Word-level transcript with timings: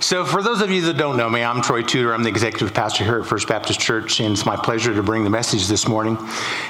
So, 0.00 0.24
for 0.24 0.44
those 0.44 0.60
of 0.60 0.70
you 0.70 0.82
that 0.82 0.96
don't 0.96 1.16
know 1.16 1.28
me, 1.28 1.42
I'm 1.42 1.60
Troy 1.60 1.82
Tudor. 1.82 2.14
I'm 2.14 2.22
the 2.22 2.28
executive 2.28 2.72
pastor 2.72 3.02
here 3.02 3.18
at 3.18 3.26
First 3.26 3.48
Baptist 3.48 3.80
Church, 3.80 4.20
and 4.20 4.32
it's 4.32 4.46
my 4.46 4.54
pleasure 4.54 4.94
to 4.94 5.02
bring 5.02 5.24
the 5.24 5.30
message 5.30 5.66
this 5.66 5.88
morning. 5.88 6.16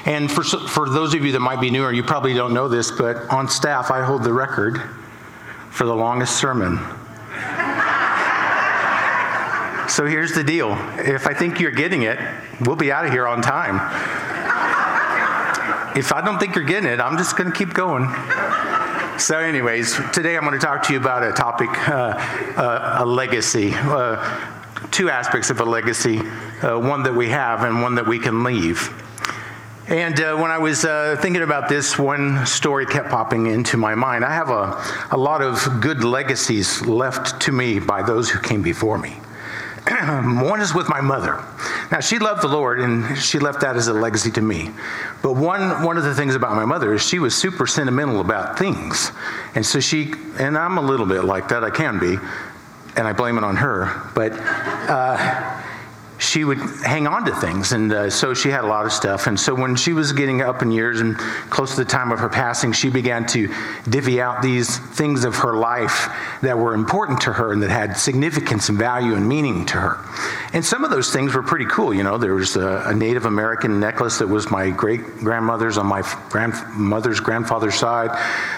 And 0.05 0.31
for, 0.31 0.43
for 0.43 0.89
those 0.89 1.13
of 1.13 1.23
you 1.23 1.31
that 1.33 1.39
might 1.39 1.61
be 1.61 1.69
newer, 1.69 1.91
you 1.91 2.01
probably 2.01 2.33
don't 2.33 2.55
know 2.55 2.67
this, 2.67 2.89
but 2.89 3.17
on 3.29 3.47
staff, 3.47 3.91
I 3.91 4.03
hold 4.03 4.23
the 4.23 4.33
record 4.33 4.81
for 5.69 5.85
the 5.85 5.95
longest 5.95 6.37
sermon. 6.37 6.77
so, 9.89 10.07
here's 10.07 10.33
the 10.33 10.43
deal 10.43 10.71
if 10.97 11.27
I 11.27 11.35
think 11.35 11.59
you're 11.59 11.69
getting 11.69 12.01
it, 12.01 12.17
we'll 12.61 12.75
be 12.75 12.91
out 12.91 13.05
of 13.05 13.11
here 13.11 13.27
on 13.27 13.43
time. 13.43 13.75
If 15.95 16.11
I 16.11 16.21
don't 16.25 16.39
think 16.39 16.55
you're 16.55 16.65
getting 16.65 16.89
it, 16.89 16.99
I'm 16.99 17.17
just 17.17 17.37
going 17.37 17.51
to 17.51 17.55
keep 17.55 17.75
going. 17.75 18.07
So, 19.19 19.37
anyways, 19.37 19.99
today 20.13 20.37
I'm 20.37 20.45
going 20.45 20.57
to 20.57 20.65
talk 20.65 20.83
to 20.83 20.93
you 20.93 20.99
about 20.99 21.23
a 21.23 21.33
topic, 21.33 21.69
uh, 21.89 22.13
uh, 22.55 22.99
a 22.99 23.05
legacy. 23.05 23.73
Uh, 23.73 24.55
two 24.91 25.09
aspects 25.09 25.49
of 25.49 25.59
a 25.59 25.65
legacy 25.65 26.19
uh, 26.19 26.79
one 26.79 27.03
that 27.03 27.13
we 27.13 27.27
have 27.27 27.63
and 27.63 27.81
one 27.81 27.95
that 27.95 28.07
we 28.07 28.17
can 28.17 28.45
leave. 28.45 28.93
And 29.89 30.17
uh, 30.21 30.37
when 30.37 30.51
I 30.51 30.57
was 30.57 30.85
uh, 30.85 31.17
thinking 31.19 31.41
about 31.41 31.67
this, 31.67 31.99
one 31.99 32.45
story 32.45 32.85
kept 32.85 33.09
popping 33.09 33.47
into 33.47 33.75
my 33.75 33.93
mind. 33.93 34.23
I 34.23 34.33
have 34.33 34.49
a, 34.51 34.81
a 35.11 35.17
lot 35.17 35.41
of 35.41 35.81
good 35.81 36.05
legacies 36.05 36.81
left 36.85 37.41
to 37.41 37.51
me 37.51 37.79
by 37.79 38.01
those 38.01 38.29
who 38.29 38.39
came 38.39 38.61
before 38.61 38.97
me. 38.97 39.19
one 39.89 40.61
is 40.61 40.73
with 40.73 40.87
my 40.87 41.01
mother. 41.01 41.43
Now, 41.91 42.01
she 42.01 42.19
loved 42.19 42.43
the 42.43 42.47
Lord, 42.47 42.79
and 42.79 43.17
she 43.17 43.39
left 43.39 43.61
that 43.61 43.75
as 43.75 43.87
a 43.87 43.93
legacy 43.93 44.29
to 44.31 44.41
me. 44.41 44.69
But 45.23 45.33
one, 45.33 45.83
one 45.83 45.97
of 45.97 46.03
the 46.03 46.13
things 46.13 46.35
about 46.35 46.55
my 46.55 46.65
mother 46.65 46.93
is 46.93 47.01
she 47.01 47.17
was 47.17 47.35
super 47.35 47.65
sentimental 47.65 48.21
about 48.21 48.59
things. 48.59 49.11
And 49.55 49.65
so 49.65 49.79
she, 49.79 50.13
and 50.37 50.55
I'm 50.55 50.77
a 50.77 50.81
little 50.81 51.07
bit 51.07 51.23
like 51.23 51.47
that, 51.49 51.63
I 51.63 51.71
can 51.71 51.97
be, 51.97 52.17
and 52.95 53.07
I 53.07 53.13
blame 53.13 53.37
it 53.39 53.43
on 53.43 53.55
her. 53.55 54.07
But, 54.13 54.33
uh, 54.33 55.48
she 56.29 56.43
would 56.43 56.59
hang 56.83 57.07
on 57.07 57.25
to 57.25 57.35
things. 57.35 57.71
And 57.71 57.91
uh, 57.91 58.09
so 58.09 58.33
she 58.33 58.49
had 58.49 58.63
a 58.63 58.67
lot 58.67 58.85
of 58.85 58.93
stuff. 58.93 59.25
And 59.27 59.39
so 59.39 59.55
when 59.55 59.75
she 59.75 59.93
was 59.93 60.13
getting 60.13 60.41
up 60.41 60.61
in 60.61 60.71
years 60.71 61.01
and 61.01 61.17
close 61.49 61.71
to 61.71 61.77
the 61.77 61.89
time 61.89 62.11
of 62.11 62.19
her 62.19 62.29
passing, 62.29 62.71
she 62.71 62.89
began 62.89 63.25
to 63.27 63.53
divvy 63.89 64.21
out 64.21 64.41
these 64.41 64.77
things 64.77 65.25
of 65.25 65.35
her 65.37 65.55
life 65.55 66.07
that 66.41 66.57
were 66.57 66.73
important 66.73 67.21
to 67.21 67.33
her 67.33 67.51
and 67.51 67.63
that 67.63 67.71
had 67.71 67.97
significance 67.97 68.69
and 68.69 68.77
value 68.77 69.15
and 69.15 69.27
meaning 69.27 69.65
to 69.65 69.77
her. 69.77 69.97
And 70.53 70.63
some 70.63 70.83
of 70.83 70.91
those 70.91 71.11
things 71.11 71.33
were 71.33 71.43
pretty 71.43 71.65
cool. 71.65 71.93
You 71.93 72.03
know, 72.03 72.17
there 72.17 72.33
was 72.33 72.55
a, 72.55 72.83
a 72.85 72.95
Native 72.95 73.25
American 73.25 73.79
necklace 73.79 74.19
that 74.19 74.27
was 74.27 74.51
my 74.51 74.69
great 74.69 75.01
grandmother's 75.17 75.77
on 75.77 75.87
my 75.87 76.03
grandmother's 76.29 77.19
grandfather's 77.19 77.75
side. 77.75 78.09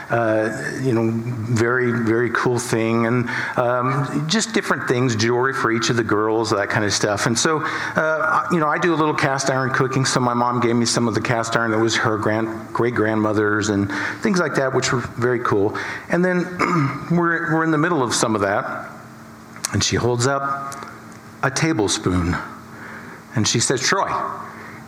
Uh, 0.10 0.78
you 0.82 0.94
know, 0.94 1.10
very, 1.12 1.92
very 1.92 2.30
cool 2.32 2.60
thing. 2.60 3.06
And 3.08 3.30
um, 3.58 4.28
just 4.28 4.54
different 4.54 4.88
things, 4.88 5.16
jewelry 5.16 5.54
for 5.54 5.72
each 5.72 5.90
of 5.90 5.96
the 5.96 6.04
girls, 6.04 6.50
that 6.50 6.70
kind 6.70 6.86
of 6.86 6.94
stuff. 6.94 7.26
And 7.26 7.38
so 7.38 7.61
uh, 7.66 8.48
you 8.52 8.60
know, 8.60 8.68
I 8.68 8.78
do 8.78 8.94
a 8.94 8.96
little 8.96 9.14
cast 9.14 9.50
iron 9.50 9.72
cooking. 9.72 10.06
So 10.06 10.20
my 10.20 10.34
mom 10.34 10.60
gave 10.60 10.76
me 10.76 10.86
some 10.86 11.08
of 11.08 11.16
the 11.16 11.22
cast 11.22 11.56
iron 11.56 11.72
that 11.72 11.80
was 11.80 11.96
her 11.98 12.18
grand, 12.18 12.74
great 12.74 12.96
grandmother's 12.96 13.70
and 13.70 13.92
things 14.22 14.40
like 14.40 14.56
that, 14.56 14.74
which 14.74 14.92
were 14.92 15.00
very 15.00 15.40
cool. 15.40 15.78
And 16.10 16.24
then 16.24 16.40
we're, 17.12 17.54
we're 17.54 17.64
in 17.64 17.72
the 17.72 17.78
middle 17.78 18.04
of 18.04 18.14
some 18.14 18.36
of 18.36 18.42
that. 18.42 18.90
And 19.74 19.84
she 19.84 19.96
holds 19.96 20.28
up 20.28 20.76
a 21.44 21.50
tablespoon. 21.50 22.36
And 23.36 23.48
she 23.48 23.60
says, 23.60 23.82
Troy, 23.82 24.10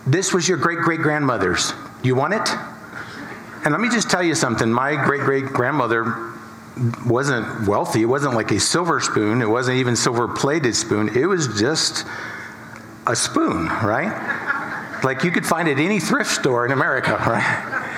this 0.05 0.33
was 0.33 0.47
your 0.47 0.57
great 0.57 0.79
great 0.79 0.99
grandmother's. 0.99 1.73
You 2.03 2.15
want 2.15 2.33
it? 2.33 2.49
And 3.63 3.71
let 3.71 3.79
me 3.79 3.89
just 3.89 4.09
tell 4.09 4.23
you 4.23 4.35
something. 4.35 4.71
My 4.71 4.95
great 4.95 5.21
great 5.21 5.45
grandmother 5.45 6.33
wasn't 7.05 7.67
wealthy. 7.67 8.01
It 8.01 8.05
wasn't 8.05 8.33
like 8.33 8.51
a 8.51 8.59
silver 8.59 8.99
spoon. 8.99 9.41
It 9.41 9.49
wasn't 9.49 9.77
even 9.77 9.95
silver 9.95 10.27
plated 10.27 10.75
spoon. 10.75 11.15
It 11.15 11.25
was 11.25 11.59
just 11.59 12.05
a 13.07 13.15
spoon, 13.15 13.67
right? 13.67 15.01
Like 15.03 15.23
you 15.23 15.31
could 15.31 15.45
find 15.45 15.67
at 15.67 15.79
any 15.79 15.99
thrift 15.99 16.31
store 16.31 16.65
in 16.65 16.71
America, 16.71 17.15
right? 17.27 17.89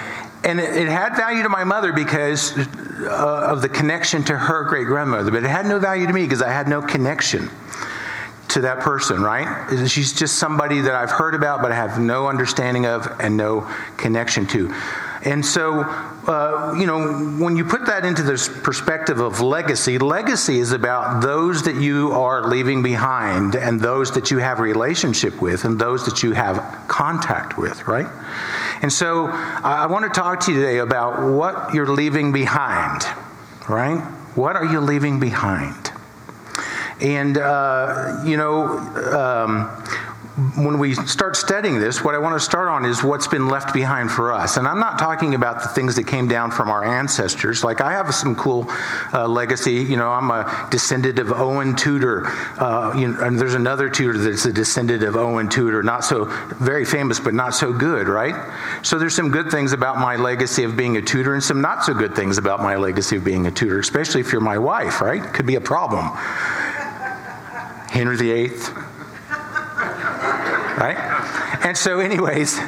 And 0.43 0.59
it, 0.59 0.75
it 0.75 0.88
had 0.88 1.16
value 1.16 1.43
to 1.43 1.49
my 1.49 1.63
mother 1.63 1.91
because 1.93 2.55
uh, 2.57 3.47
of 3.51 3.61
the 3.61 3.69
connection 3.69 4.23
to 4.25 4.38
her 4.38 4.63
great 4.63 4.88
grandmother, 4.88 5.31
but 5.31 5.44
it 5.44 5.49
had 5.49 5.65
no 5.65 5.79
value 5.79 6.07
to 6.07 6.13
me 6.13 6.23
because 6.23 6.41
I 6.41 6.51
had 6.51 6.67
no 6.67 6.81
connection 6.81 7.49
to 8.49 8.61
that 8.61 8.79
person, 8.79 9.21
right? 9.21 9.88
She's 9.88 10.13
just 10.13 10.38
somebody 10.38 10.81
that 10.81 10.94
I've 10.94 11.11
heard 11.11 11.35
about, 11.35 11.61
but 11.61 11.71
I 11.71 11.75
have 11.75 11.99
no 11.99 12.27
understanding 12.27 12.85
of 12.85 13.07
and 13.19 13.35
no 13.35 13.69
connection 13.97 14.47
to. 14.47 14.73
And 15.23 15.45
so, 15.45 15.83
uh, 16.28 16.74
you 16.78 16.86
know, 16.88 17.13
when 17.38 17.56
you 17.56 17.63
put 17.63 17.86
that 17.86 18.03
into 18.03 18.24
this 18.24 18.50
perspective 18.50 19.19
of 19.19 19.41
legacy, 19.41 19.97
legacy 20.00 20.59
is 20.59 20.72
about 20.72 21.22
those 21.22 21.63
that 21.63 21.75
you 21.75 22.12
are 22.13 22.47
leaving 22.47 22.81
behind 22.81 23.56
and 23.56 23.80
those 23.80 24.12
that 24.13 24.31
you 24.31 24.40
have 24.40 24.59
relationship 24.59 25.41
with 25.41 25.66
and 25.66 25.80
those 25.80 26.06
that 26.06 26.24
you 26.24 26.31
have 26.31 26.88
contact 26.88 27.58
with, 27.58 27.88
right? 27.88 28.08
And 28.81 28.91
so 28.91 29.28
I 29.28 29.86
want 29.86 30.12
to 30.12 30.19
talk 30.19 30.41
to 30.41 30.52
you 30.52 30.59
today 30.59 30.80
about 30.80 31.31
what 31.31 31.74
you're 31.74 31.88
leaving 31.88 32.31
behind, 32.31 33.03
right? 33.69 34.00
What 34.36 34.56
are 34.56 34.66
you 34.66 34.80
leaving 34.80 35.19
behind? 35.19 35.92
And, 37.02 37.38
uh, 37.38 38.22
you 38.25 38.38
know, 38.38 38.78
um, 39.13 39.84
when 40.35 40.79
we 40.79 40.96
start 40.96 41.38
studying 41.38 41.79
this, 41.79 42.03
what 42.03 42.13
I 42.13 42.18
want 42.18 42.35
to 42.35 42.41
start 42.41 42.68
on 42.68 42.84
is 42.84 43.01
what's 43.01 43.28
been 43.28 43.47
left 43.47 43.73
behind 43.73 44.12
for 44.12 44.34
us. 44.34 44.57
And 44.57 44.68
I'm 44.68 44.81
not 44.81 45.00
talking 45.00 45.34
about 45.34 45.63
the 45.63 45.69
things 45.69 45.96
that 45.96 46.07
came 46.07 46.28
down 46.28 46.51
from 46.51 46.69
our 46.69 46.84
ancestors. 46.84 47.63
Like, 47.63 47.79
I 47.79 47.94
have 47.94 48.13
some 48.13 48.35
cool 48.35 48.66
uh, 49.13 49.29
legacy. 49.29 49.75
You 49.75 49.95
know, 49.95 50.09
I'm 50.09 50.29
a 50.31 50.68
descendant 50.72 51.19
of 51.19 51.31
Owen 51.31 51.74
Tudor. 51.78 52.28
Uh, 52.59 52.94
you 52.97 53.07
know, 53.07 53.24
and 53.24 53.40
there's 53.40 53.53
another 53.53 53.90
Tudor 53.90 54.18
that's 54.18 54.44
a 54.44 54.51
descendant 54.51 55.03
of 55.03 55.16
Owen 55.16 55.47
Tudor. 55.47 55.81
Not 55.84 56.03
so 56.03 56.25
very 56.59 56.84
famous, 56.84 57.18
but 57.18 57.34
not 57.34 57.56
so 57.56 57.72
good, 57.72 58.09
right? 58.09 58.35
So 58.84 59.00
there's 59.00 59.16
some 59.16 59.31
good 59.31 59.50
things 59.50 59.72
about 59.72 60.00
my 60.00 60.18
legacy 60.18 60.66
of 60.66 60.75
being 60.75 60.97
a 60.97 61.01
Tudor 61.01 61.34
and 61.34 61.44
some 61.44 61.62
not 61.62 61.85
so 61.85 61.94
good 61.94 62.13
things 62.13 62.38
about 62.38 62.59
my 62.59 62.75
legacy 62.75 63.16
of 63.16 63.24
being 63.24 63.47
a 63.47 63.51
Tudor, 63.51 63.79
especially 63.79 64.19
if 64.19 64.34
you're 64.34 64.41
my 64.41 64.57
wife, 64.57 65.00
right? 65.00 65.24
Could 65.34 65.45
be 65.45 65.56
a 65.56 65.62
problem. 65.62 66.07
Henry 67.88 68.18
VIII 68.18 68.50
right? 70.78 70.97
And 71.63 71.78
so, 71.78 72.00
anyways, 72.00 72.59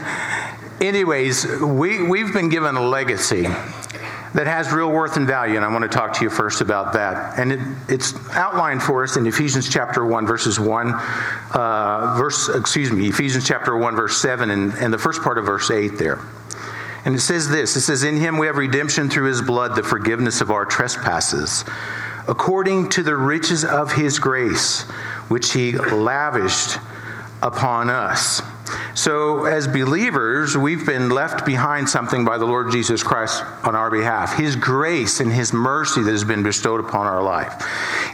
anyways, 0.81 1.45
we, 1.61 2.03
we've 2.03 2.33
been 2.33 2.49
given 2.49 2.75
a 2.75 2.87
legacy 2.87 3.47
that 4.33 4.45
has 4.45 4.71
real 4.71 4.91
worth 4.91 5.17
and 5.17 5.25
value, 5.25 5.55
and 5.55 5.65
I 5.65 5.71
want 5.71 5.83
to 5.83 5.89
talk 5.89 6.13
to 6.13 6.23
you 6.23 6.29
first 6.29 6.61
about 6.61 6.93
that. 6.93 7.39
And 7.39 7.51
it, 7.51 7.59
it's 7.87 8.13
outlined 8.35 8.83
for 8.83 9.03
us 9.03 9.17
in 9.17 9.25
Ephesians 9.25 9.69
chapter 9.69 10.05
1, 10.05 10.27
verses 10.27 10.59
1, 10.59 10.93
uh, 10.93 12.15
verse, 12.17 12.49
excuse 12.49 12.91
me, 12.91 13.07
Ephesians 13.07 13.47
chapter 13.47 13.75
1, 13.75 13.95
verse 13.95 14.17
7, 14.17 14.51
and, 14.51 14.73
and 14.73 14.93
the 14.93 14.97
first 14.97 15.21
part 15.21 15.37
of 15.37 15.45
verse 15.45 15.71
8 15.71 15.97
there. 15.97 16.19
And 17.05 17.15
it 17.15 17.21
says 17.21 17.47
this 17.47 17.75
it 17.77 17.81
says, 17.81 18.03
In 18.03 18.17
him 18.17 18.37
we 18.37 18.47
have 18.47 18.57
redemption 18.57 19.09
through 19.09 19.27
his 19.27 19.41
blood, 19.41 19.75
the 19.75 19.83
forgiveness 19.83 20.41
of 20.41 20.51
our 20.51 20.65
trespasses, 20.65 21.63
according 22.27 22.89
to 22.89 23.03
the 23.03 23.15
riches 23.15 23.63
of 23.63 23.93
his 23.93 24.19
grace, 24.19 24.81
which 25.29 25.53
he 25.53 25.71
lavished 25.77 26.77
upon 27.41 27.89
us. 27.89 28.41
So, 28.95 29.45
as 29.45 29.67
believers, 29.67 30.57
we've 30.57 30.85
been 30.85 31.09
left 31.09 31.45
behind 31.45 31.87
something 31.87 32.25
by 32.25 32.37
the 32.37 32.45
Lord 32.45 32.71
Jesus 32.71 33.03
Christ 33.03 33.43
on 33.63 33.75
our 33.75 33.89
behalf 33.89 34.37
His 34.37 34.55
grace 34.55 35.19
and 35.19 35.31
His 35.31 35.53
mercy 35.53 36.01
that 36.01 36.11
has 36.11 36.23
been 36.23 36.43
bestowed 36.43 36.79
upon 36.79 37.07
our 37.07 37.21
life. 37.21 37.63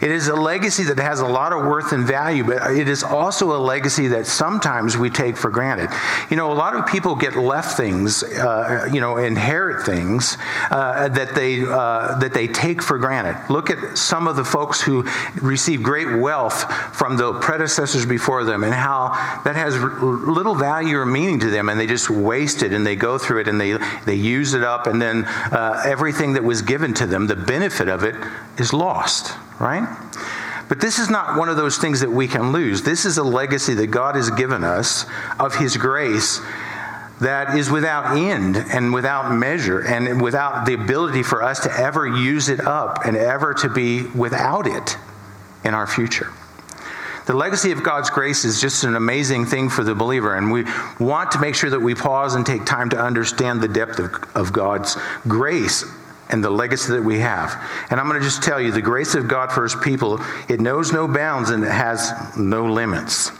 It 0.03 0.11
is 0.11 0.27
a 0.27 0.35
legacy 0.35 0.83
that 0.83 0.99
has 0.99 1.21
a 1.21 1.25
lot 1.25 1.53
of 1.53 1.65
worth 1.65 1.93
and 1.93 2.05
value, 2.05 2.43
but 2.43 2.71
it 2.71 2.89
is 2.89 3.03
also 3.03 3.55
a 3.55 3.59
legacy 3.59 4.09
that 4.09 4.27
sometimes 4.27 4.97
we 4.97 5.09
take 5.09 5.37
for 5.37 5.49
granted. 5.49 5.89
You 6.29 6.35
know, 6.35 6.51
a 6.51 6.53
lot 6.53 6.75
of 6.75 6.85
people 6.85 7.15
get 7.15 7.37
left 7.37 7.77
things, 7.77 8.21
uh, 8.21 8.89
you 8.91 8.99
know, 8.99 9.15
inherit 9.15 9.85
things 9.85 10.37
uh, 10.69 11.07
that, 11.07 11.35
they, 11.35 11.61
uh, 11.61 12.19
that 12.19 12.33
they 12.33 12.47
take 12.47 12.81
for 12.81 12.97
granted. 12.97 13.49
Look 13.49 13.69
at 13.69 13.97
some 13.97 14.27
of 14.27 14.35
the 14.35 14.43
folks 14.43 14.81
who 14.81 15.07
receive 15.41 15.81
great 15.81 16.19
wealth 16.19 16.69
from 16.93 17.15
the 17.15 17.39
predecessors 17.39 18.05
before 18.05 18.43
them 18.43 18.65
and 18.65 18.73
how 18.73 19.09
that 19.45 19.55
has 19.55 19.77
little 19.77 20.55
value 20.55 20.97
or 20.97 21.05
meaning 21.05 21.39
to 21.39 21.49
them 21.49 21.69
and 21.69 21.79
they 21.79 21.87
just 21.87 22.09
waste 22.09 22.61
it 22.61 22.73
and 22.73 22.85
they 22.85 22.97
go 22.97 23.17
through 23.17 23.39
it 23.39 23.47
and 23.47 23.57
they, 23.57 23.77
they 24.05 24.15
use 24.15 24.53
it 24.53 24.63
up 24.63 24.85
and 24.85 25.01
then 25.01 25.23
uh, 25.23 25.81
everything 25.85 26.33
that 26.33 26.43
was 26.43 26.61
given 26.61 26.93
to 26.95 27.05
them, 27.05 27.27
the 27.27 27.37
benefit 27.37 27.87
of 27.87 28.03
it, 28.03 28.15
is 28.57 28.73
lost, 28.73 29.37
right? 29.59 29.87
But 30.69 30.79
this 30.79 30.99
is 30.99 31.09
not 31.09 31.37
one 31.37 31.49
of 31.49 31.57
those 31.57 31.77
things 31.77 31.99
that 31.99 32.09
we 32.09 32.27
can 32.27 32.51
lose. 32.51 32.81
This 32.81 33.05
is 33.05 33.17
a 33.17 33.23
legacy 33.23 33.73
that 33.75 33.87
God 33.87 34.15
has 34.15 34.29
given 34.31 34.63
us 34.63 35.05
of 35.39 35.55
His 35.55 35.77
grace 35.77 36.39
that 37.21 37.57
is 37.57 37.69
without 37.69 38.17
end 38.17 38.57
and 38.57 38.93
without 38.93 39.31
measure 39.31 39.79
and 39.79 40.21
without 40.21 40.65
the 40.65 40.73
ability 40.73 41.23
for 41.23 41.43
us 41.43 41.61
to 41.61 41.71
ever 41.71 42.07
use 42.07 42.49
it 42.49 42.59
up 42.59 43.05
and 43.05 43.15
ever 43.15 43.53
to 43.53 43.69
be 43.69 44.03
without 44.03 44.67
it 44.67 44.97
in 45.63 45.73
our 45.73 45.87
future. 45.87 46.31
The 47.25 47.33
legacy 47.33 47.71
of 47.71 47.83
God's 47.83 48.09
grace 48.09 48.43
is 48.43 48.59
just 48.59 48.83
an 48.83 48.95
amazing 48.95 49.45
thing 49.45 49.69
for 49.69 49.83
the 49.83 49.95
believer, 49.95 50.35
and 50.35 50.51
we 50.51 50.65
want 50.99 51.31
to 51.31 51.39
make 51.39 51.55
sure 51.55 51.69
that 51.69 51.79
we 51.79 51.95
pause 51.95 52.35
and 52.35 52.45
take 52.45 52.65
time 52.65 52.89
to 52.89 52.99
understand 52.99 53.61
the 53.61 53.69
depth 53.69 53.99
of, 53.99 54.13
of 54.35 54.51
God's 54.51 54.97
grace 55.25 55.85
and 56.29 56.43
the 56.43 56.49
legacy 56.49 56.93
that 56.93 57.03
we 57.03 57.19
have. 57.19 57.53
And 57.89 57.99
I'm 57.99 58.07
going 58.07 58.19
to 58.19 58.25
just 58.25 58.43
tell 58.43 58.59
you 58.59 58.71
the 58.71 58.81
grace 58.81 59.15
of 59.15 59.27
God 59.27 59.51
for 59.51 59.63
his 59.63 59.75
people, 59.75 60.19
it 60.49 60.59
knows 60.59 60.91
no 60.91 61.07
bounds 61.07 61.49
and 61.49 61.63
it 61.63 61.71
has 61.71 62.11
no 62.37 62.65
limits. 62.65 63.31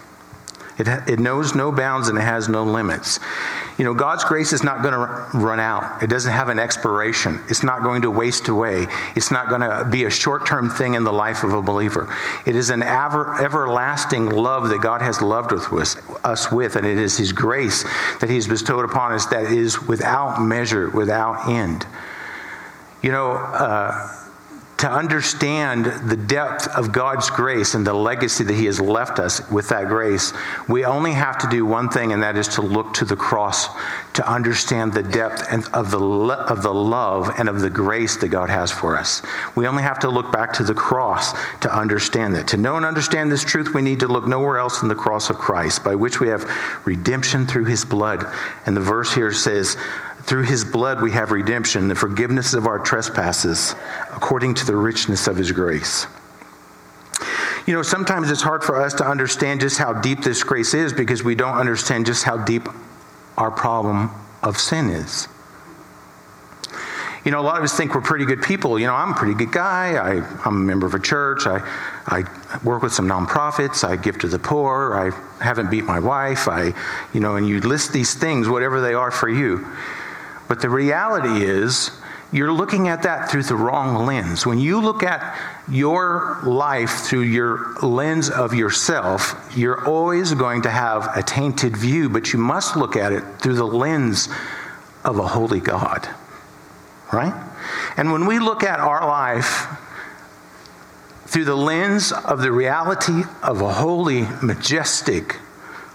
It, 0.78 0.88
it 1.08 1.20
knows 1.20 1.54
no 1.54 1.72
bounds 1.72 2.08
and 2.08 2.18
it 2.18 2.22
has 2.22 2.50
no 2.50 2.64
limits. 2.64 3.20
You 3.78 3.86
know, 3.86 3.94
God's 3.94 4.24
grace 4.24 4.54
is 4.54 4.64
not 4.64 4.82
going 4.82 4.94
to 4.94 5.38
run 5.38 5.60
out. 5.60 6.02
It 6.02 6.10
doesn't 6.10 6.32
have 6.32 6.50
an 6.50 6.60
expiration. 6.60 7.40
It's 7.48 7.64
not 7.64 7.84
going 7.84 8.04
to 8.04 8.12
waste 8.12 8.48
away. 8.48 8.88
It's 9.16 9.32
not 9.32 9.50
going 9.50 9.62
to 9.62 9.88
be 9.90 10.06
a 10.06 10.10
short 10.10 10.48
term 10.48 10.70
thing 10.70 10.96
in 10.96 11.04
the 11.04 11.14
life 11.14 11.44
of 11.44 11.54
a 11.54 11.62
believer. 11.62 12.14
It 12.46 12.56
is 12.56 12.70
an 12.70 12.82
ever, 12.82 13.42
everlasting 13.42 14.30
love 14.30 14.70
that 14.70 14.82
God 14.82 15.02
has 15.02 15.22
loved 15.22 15.52
with 15.52 15.72
us, 15.74 15.98
us 16.24 16.52
with, 16.52 16.76
and 16.76 16.86
it 16.86 16.98
is 16.98 17.18
His 17.18 17.32
grace 17.32 17.84
that 18.20 18.30
He's 18.30 18.48
bestowed 18.48 18.86
upon 18.86 19.14
us 19.14 19.28
that 19.28 19.52
is 19.52 19.82
without 19.82 20.42
measure, 20.42 20.90
without 20.90 21.50
end. 21.50 21.86
You 23.04 23.12
know, 23.12 23.34
uh, 23.34 24.24
to 24.84 24.92
understand 24.92 25.86
the 26.10 26.18
depth 26.18 26.68
of 26.76 26.92
God's 26.92 27.30
grace 27.30 27.74
and 27.74 27.88
the 27.88 27.94
legacy 27.94 28.44
that 28.44 28.54
He 28.54 28.66
has 28.66 28.82
left 28.82 29.18
us 29.18 29.50
with 29.50 29.70
that 29.70 29.88
grace, 29.88 30.34
we 30.68 30.84
only 30.84 31.14
have 31.14 31.38
to 31.38 31.50
do 31.50 31.66
one 31.66 31.88
thing, 31.88 32.12
and 32.12 32.22
that 32.24 32.36
is 32.36 32.50
to 32.50 32.62
look 32.62 32.94
to 32.96 33.06
the 33.06 33.16
cross 33.16 33.70
to 34.16 34.30
understand 34.30 34.92
the 34.92 35.02
depth 35.02 35.42
of 35.74 35.90
the, 35.90 36.00
of 36.00 36.64
the 36.64 36.74
love 36.74 37.34
and 37.38 37.48
of 37.48 37.62
the 37.62 37.70
grace 37.70 38.18
that 38.18 38.28
God 38.28 38.50
has 38.50 38.72
for 38.72 38.98
us. 38.98 39.22
We 39.56 39.68
only 39.68 39.84
have 39.84 40.00
to 40.00 40.10
look 40.10 40.34
back 40.34 40.52
to 40.56 40.64
the 40.64 40.74
cross 40.74 41.32
to 41.62 41.74
understand 41.74 42.36
that. 42.36 42.50
To 42.50 42.58
know 42.58 42.76
and 42.76 42.86
understand 42.86 43.32
this 43.32 43.46
truth, 43.46 43.74
we 43.74 43.82
need 43.82 44.02
to 44.02 44.08
look 44.08 44.28
nowhere 44.28 44.58
else 44.58 44.82
than 44.82 44.90
the 44.90 44.96
cross 44.96 45.30
of 45.30 45.38
Christ, 45.38 45.86
by 45.86 45.96
which 45.96 46.20
we 46.20 46.28
have 46.28 46.44
redemption 46.86 47.48
through 47.48 47.66
His 47.66 47.86
blood. 47.86 48.26
And 48.66 48.76
the 48.76 48.82
verse 48.82 49.14
here 49.14 49.32
says, 49.32 49.78
through 50.24 50.44
his 50.44 50.64
blood 50.64 51.02
we 51.02 51.12
have 51.12 51.32
redemption, 51.32 51.88
the 51.88 51.96
forgiveness 51.96 52.54
of 52.54 52.66
our 52.66 52.80
trespasses, 52.80 53.76
according 54.12 54.56
to 54.56 54.66
the 54.66 54.76
richness 54.76 55.28
of 55.28 55.36
his 55.36 55.52
grace. 55.52 56.08
You 57.66 57.74
know, 57.74 57.82
sometimes 57.82 58.30
it's 58.30 58.42
hard 58.42 58.64
for 58.64 58.82
us 58.82 58.94
to 58.96 59.06
understand 59.06 59.62
just 59.62 59.78
how 59.78 59.94
deep 59.94 60.22
this 60.22 60.44
grace 60.44 60.74
is 60.74 60.92
because 60.92 61.24
we 61.24 61.36
don't 61.36 61.58
understand 61.58 62.06
just 62.06 62.24
how 62.24 62.38
deep 62.38 62.68
our 63.38 63.52
problem 63.52 64.12
of 64.42 64.58
sin 64.58 64.90
is. 64.90 65.28
You 67.24 67.32
know, 67.32 67.40
a 67.40 67.42
lot 67.42 67.58
of 67.58 67.64
us 67.64 67.76
think 67.76 67.96
we're 67.96 68.02
pretty 68.02 68.26
good 68.26 68.42
people. 68.42 68.78
You 68.78 68.88
know, 68.88 68.94
I'm 68.94 69.12
a 69.12 69.16
pretty 69.16 69.34
good 69.34 69.54
guy. 69.54 69.94
I, 69.94 70.16
am 70.46 70.46
a 70.46 70.52
member 70.52 70.86
of 70.86 70.94
a 70.94 71.00
church. 71.00 71.48
I, 71.48 71.62
I 72.06 72.26
work 72.66 72.84
with 72.84 72.92
some 72.92 73.08
nonprofits. 73.08 73.88
I 73.88 73.96
give 73.96 74.20
to 74.20 74.28
the 74.28 74.40
poor. 74.40 74.94
I 74.94 75.42
haven't 75.42 75.72
beat 75.72 75.86
my 75.86 76.00
wife. 76.00 76.50
I, 76.50 76.74
you 77.14 77.22
know, 77.22 77.38
and 77.38 77.48
you 77.48 77.62
list 77.62 77.94
these 77.94 78.14
things, 78.14 78.50
whatever 78.50 78.82
they 78.82 78.94
are 78.94 79.10
for 79.10 79.30
you. 79.30 79.66
But 80.54 80.62
the 80.62 80.70
reality 80.70 81.44
is, 81.44 81.90
you're 82.32 82.54
looking 82.54 82.88
at 82.88 83.02
that 83.02 83.32
through 83.32 83.42
the 83.42 83.56
wrong 83.56 84.06
lens. 84.06 84.46
When 84.46 84.60
you 84.60 84.80
look 84.80 85.02
at 85.02 85.36
your 85.68 86.42
life 86.44 86.92
through 86.92 87.22
your 87.22 87.74
lens 87.82 88.30
of 88.30 88.54
yourself, 88.54 89.52
you're 89.58 89.84
always 89.84 90.36
going 90.36 90.62
to 90.62 90.70
have 90.70 91.10
a 91.18 91.24
tainted 91.24 91.76
view, 91.76 92.08
but 92.08 92.34
you 92.34 92.38
must 92.38 92.76
look 92.76 92.96
at 92.96 93.12
it 93.12 93.24
through 93.40 93.56
the 93.56 93.66
lens 93.66 94.30
of 95.04 95.18
a 95.18 95.28
holy 95.28 95.60
God. 95.60 96.08
Right? 97.12 97.34
And 97.98 98.12
when 98.12 98.28
we 98.28 98.38
look 98.38 98.62
at 98.62 98.80
our 98.80 99.08
life 99.08 99.66
through 101.26 101.46
the 101.46 101.58
lens 101.58 102.12
of 102.12 102.44
the 102.44 102.52
reality 102.52 103.24
of 103.42 103.60
a 103.62 103.74
holy, 103.74 104.28
majestic, 104.44 105.38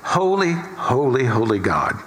holy, 0.02 0.54
holy, 0.54 1.26
holy 1.26 1.60
God, 1.60 2.02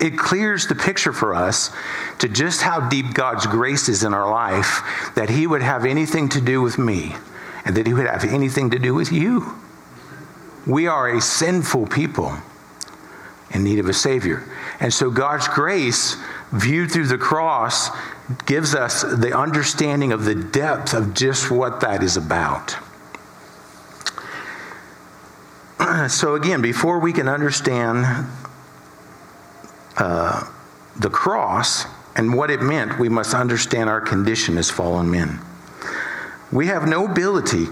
it 0.00 0.18
clears 0.18 0.66
the 0.66 0.74
picture 0.74 1.12
for 1.12 1.34
us 1.34 1.70
to 2.18 2.28
just 2.28 2.60
how 2.62 2.88
deep 2.88 3.14
God's 3.14 3.46
grace 3.46 3.88
is 3.88 4.04
in 4.04 4.12
our 4.12 4.30
life 4.30 4.82
that 5.14 5.30
He 5.30 5.46
would 5.46 5.62
have 5.62 5.86
anything 5.86 6.28
to 6.30 6.40
do 6.40 6.60
with 6.60 6.78
me 6.78 7.14
and 7.64 7.76
that 7.76 7.86
He 7.86 7.94
would 7.94 8.06
have 8.06 8.24
anything 8.24 8.70
to 8.70 8.78
do 8.78 8.94
with 8.94 9.10
you. 9.10 9.54
We 10.66 10.86
are 10.86 11.08
a 11.08 11.20
sinful 11.20 11.86
people 11.86 12.36
in 13.52 13.64
need 13.64 13.78
of 13.78 13.88
a 13.88 13.94
Savior. 13.94 14.44
And 14.80 14.92
so 14.92 15.10
God's 15.10 15.48
grace, 15.48 16.16
viewed 16.52 16.90
through 16.90 17.06
the 17.06 17.18
cross, 17.18 17.90
gives 18.44 18.74
us 18.74 19.02
the 19.02 19.36
understanding 19.36 20.12
of 20.12 20.24
the 20.24 20.34
depth 20.34 20.92
of 20.92 21.14
just 21.14 21.50
what 21.50 21.80
that 21.80 22.02
is 22.02 22.16
about. 22.16 22.76
So, 26.08 26.34
again, 26.34 26.62
before 26.62 26.98
we 26.98 27.12
can 27.12 27.28
understand 27.28 28.26
the 29.96 31.10
cross 31.10 31.86
and 32.16 32.34
what 32.34 32.50
it 32.50 32.62
meant, 32.62 32.98
we 32.98 33.10
must 33.10 33.34
understand 33.34 33.90
our 33.90 34.00
condition 34.00 34.56
as 34.56 34.70
fallen 34.70 35.10
men. 35.10 35.38
We 36.50 36.68
have 36.68 36.88
no 36.88 37.04
ability, 37.04 37.66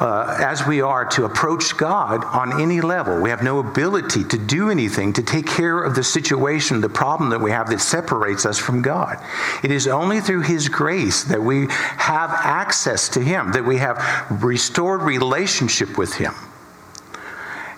uh, 0.00 0.38
as 0.40 0.66
we 0.66 0.80
are, 0.80 1.04
to 1.10 1.26
approach 1.26 1.76
God 1.76 2.24
on 2.24 2.60
any 2.60 2.80
level. 2.80 3.20
We 3.20 3.28
have 3.28 3.42
no 3.42 3.58
ability 3.58 4.24
to 4.24 4.38
do 4.38 4.70
anything 4.70 5.12
to 5.14 5.22
take 5.22 5.46
care 5.46 5.82
of 5.82 5.94
the 5.94 6.02
situation, 6.02 6.80
the 6.80 6.88
problem 6.88 7.28
that 7.30 7.40
we 7.40 7.50
have 7.50 7.68
that 7.68 7.80
separates 7.80 8.46
us 8.46 8.58
from 8.58 8.80
God. 8.80 9.18
It 9.62 9.70
is 9.70 9.86
only 9.86 10.20
through 10.20 10.42
His 10.42 10.70
grace 10.70 11.24
that 11.24 11.42
we 11.42 11.66
have 11.68 12.30
access 12.30 13.10
to 13.10 13.20
Him, 13.20 13.52
that 13.52 13.64
we 13.64 13.76
have 13.76 13.98
restored 14.42 15.02
relationship 15.02 15.98
with 15.98 16.14
Him. 16.14 16.32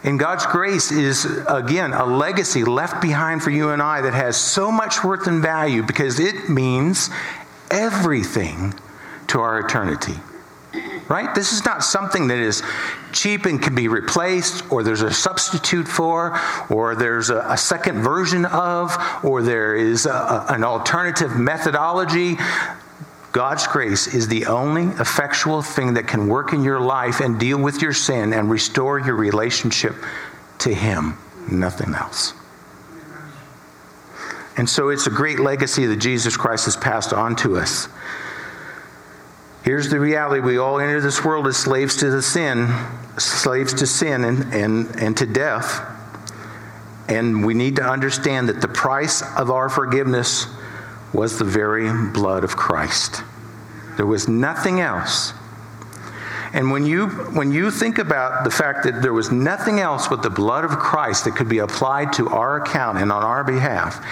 And 0.04 0.18
God's 0.18 0.44
grace 0.44 0.92
is, 0.92 1.24
again, 1.48 1.94
a 1.94 2.04
legacy 2.04 2.62
left 2.62 3.00
behind 3.00 3.42
for 3.42 3.50
you 3.50 3.70
and 3.70 3.80
I 3.80 4.02
that 4.02 4.12
has 4.12 4.36
so 4.36 4.70
much 4.70 5.02
worth 5.02 5.26
and 5.26 5.42
value 5.42 5.82
because 5.82 6.20
it 6.20 6.50
means 6.50 7.08
everything 7.70 8.74
to 9.28 9.40
our 9.40 9.58
eternity. 9.58 10.14
Right? 11.08 11.34
This 11.34 11.52
is 11.52 11.64
not 11.64 11.82
something 11.82 12.28
that 12.28 12.38
is 12.38 12.62
cheap 13.12 13.46
and 13.46 13.62
can 13.62 13.74
be 13.74 13.88
replaced, 13.88 14.70
or 14.70 14.82
there's 14.82 15.02
a 15.02 15.12
substitute 15.12 15.86
for, 15.88 16.38
or 16.68 16.94
there's 16.94 17.30
a, 17.30 17.40
a 17.48 17.56
second 17.56 18.02
version 18.02 18.44
of, 18.44 18.96
or 19.22 19.42
there 19.42 19.74
is 19.74 20.06
a, 20.06 20.46
an 20.48 20.64
alternative 20.64 21.38
methodology. 21.38 22.36
God's 23.34 23.66
grace 23.66 24.14
is 24.14 24.28
the 24.28 24.46
only 24.46 24.84
effectual 25.00 25.60
thing 25.60 25.94
that 25.94 26.06
can 26.06 26.28
work 26.28 26.52
in 26.52 26.62
your 26.62 26.78
life 26.78 27.18
and 27.18 27.36
deal 27.36 27.60
with 27.60 27.82
your 27.82 27.92
sin 27.92 28.32
and 28.32 28.48
restore 28.48 29.00
your 29.00 29.16
relationship 29.16 29.96
to 30.58 30.72
Him, 30.72 31.18
nothing 31.50 31.96
else. 31.96 32.32
And 34.56 34.70
so 34.70 34.90
it's 34.90 35.08
a 35.08 35.10
great 35.10 35.40
legacy 35.40 35.84
that 35.86 35.96
Jesus 35.96 36.36
Christ 36.36 36.66
has 36.66 36.76
passed 36.76 37.12
on 37.12 37.34
to 37.38 37.56
us. 37.56 37.88
Here's 39.64 39.90
the 39.90 39.98
reality 39.98 40.40
we 40.40 40.58
all 40.58 40.78
enter 40.78 41.00
this 41.00 41.24
world 41.24 41.48
as 41.48 41.56
slaves 41.56 41.96
to 41.96 42.10
the 42.10 42.22
sin, 42.22 42.72
slaves 43.18 43.74
to 43.74 43.86
sin 43.88 44.22
and, 44.22 44.54
and, 44.54 44.94
and 45.00 45.16
to 45.16 45.26
death. 45.26 45.80
And 47.08 47.44
we 47.44 47.54
need 47.54 47.74
to 47.76 47.82
understand 47.82 48.48
that 48.48 48.60
the 48.60 48.68
price 48.68 49.22
of 49.36 49.50
our 49.50 49.68
forgiveness 49.68 50.46
was 51.14 51.38
the 51.38 51.44
very 51.44 51.90
blood 52.10 52.44
of 52.44 52.56
Christ. 52.56 53.22
There 53.96 54.04
was 54.04 54.28
nothing 54.28 54.80
else. 54.80 55.32
And 56.52 56.70
when 56.70 56.84
you, 56.86 57.08
when 57.08 57.52
you 57.52 57.70
think 57.70 57.98
about 57.98 58.44
the 58.44 58.50
fact 58.50 58.84
that 58.84 59.00
there 59.00 59.12
was 59.12 59.30
nothing 59.32 59.80
else 59.80 60.08
but 60.08 60.22
the 60.22 60.30
blood 60.30 60.64
of 60.64 60.72
Christ 60.72 61.24
that 61.24 61.34
could 61.36 61.48
be 61.48 61.58
applied 61.58 62.12
to 62.14 62.28
our 62.28 62.62
account 62.62 62.98
and 62.98 63.10
on 63.10 63.22
our 63.22 63.44
behalf, 63.44 64.04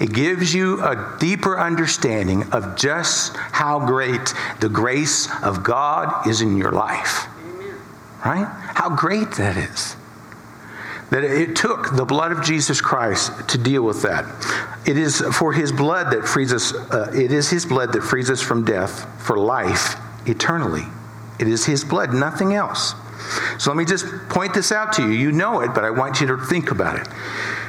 it 0.00 0.12
gives 0.12 0.54
you 0.54 0.82
a 0.82 1.16
deeper 1.18 1.58
understanding 1.58 2.50
of 2.52 2.76
just 2.76 3.36
how 3.36 3.86
great 3.86 4.34
the 4.60 4.68
grace 4.68 5.28
of 5.42 5.62
God 5.62 6.26
is 6.26 6.40
in 6.40 6.56
your 6.56 6.72
life. 6.72 7.26
Right? 8.24 8.46
How 8.74 8.94
great 8.94 9.32
that 9.32 9.56
is 9.56 9.96
that 11.12 11.24
it 11.24 11.54
took 11.54 11.94
the 11.94 12.06
blood 12.06 12.32
of 12.32 12.42
Jesus 12.42 12.80
Christ 12.80 13.50
to 13.50 13.58
deal 13.58 13.82
with 13.82 14.00
that. 14.00 14.24
It 14.86 14.96
is 14.96 15.20
for 15.20 15.52
his 15.52 15.70
blood 15.70 16.10
that 16.10 16.26
frees 16.26 16.54
us, 16.54 16.72
uh, 16.72 17.12
it 17.14 17.30
is 17.32 17.50
his 17.50 17.66
blood 17.66 17.92
that 17.92 18.00
frees 18.02 18.30
us 18.30 18.40
from 18.40 18.64
death 18.64 19.06
for 19.22 19.36
life 19.36 19.96
eternally. 20.26 20.84
It 21.38 21.48
is 21.48 21.66
his 21.66 21.84
blood, 21.84 22.14
nothing 22.14 22.54
else. 22.54 22.94
So 23.58 23.70
let 23.70 23.76
me 23.76 23.84
just 23.84 24.06
point 24.30 24.54
this 24.54 24.72
out 24.72 24.94
to 24.94 25.02
you. 25.02 25.10
You 25.10 25.32
know 25.32 25.60
it, 25.60 25.74
but 25.74 25.84
I 25.84 25.90
want 25.90 26.22
you 26.22 26.26
to 26.28 26.38
think 26.38 26.70
about 26.70 26.98
it. 26.98 27.06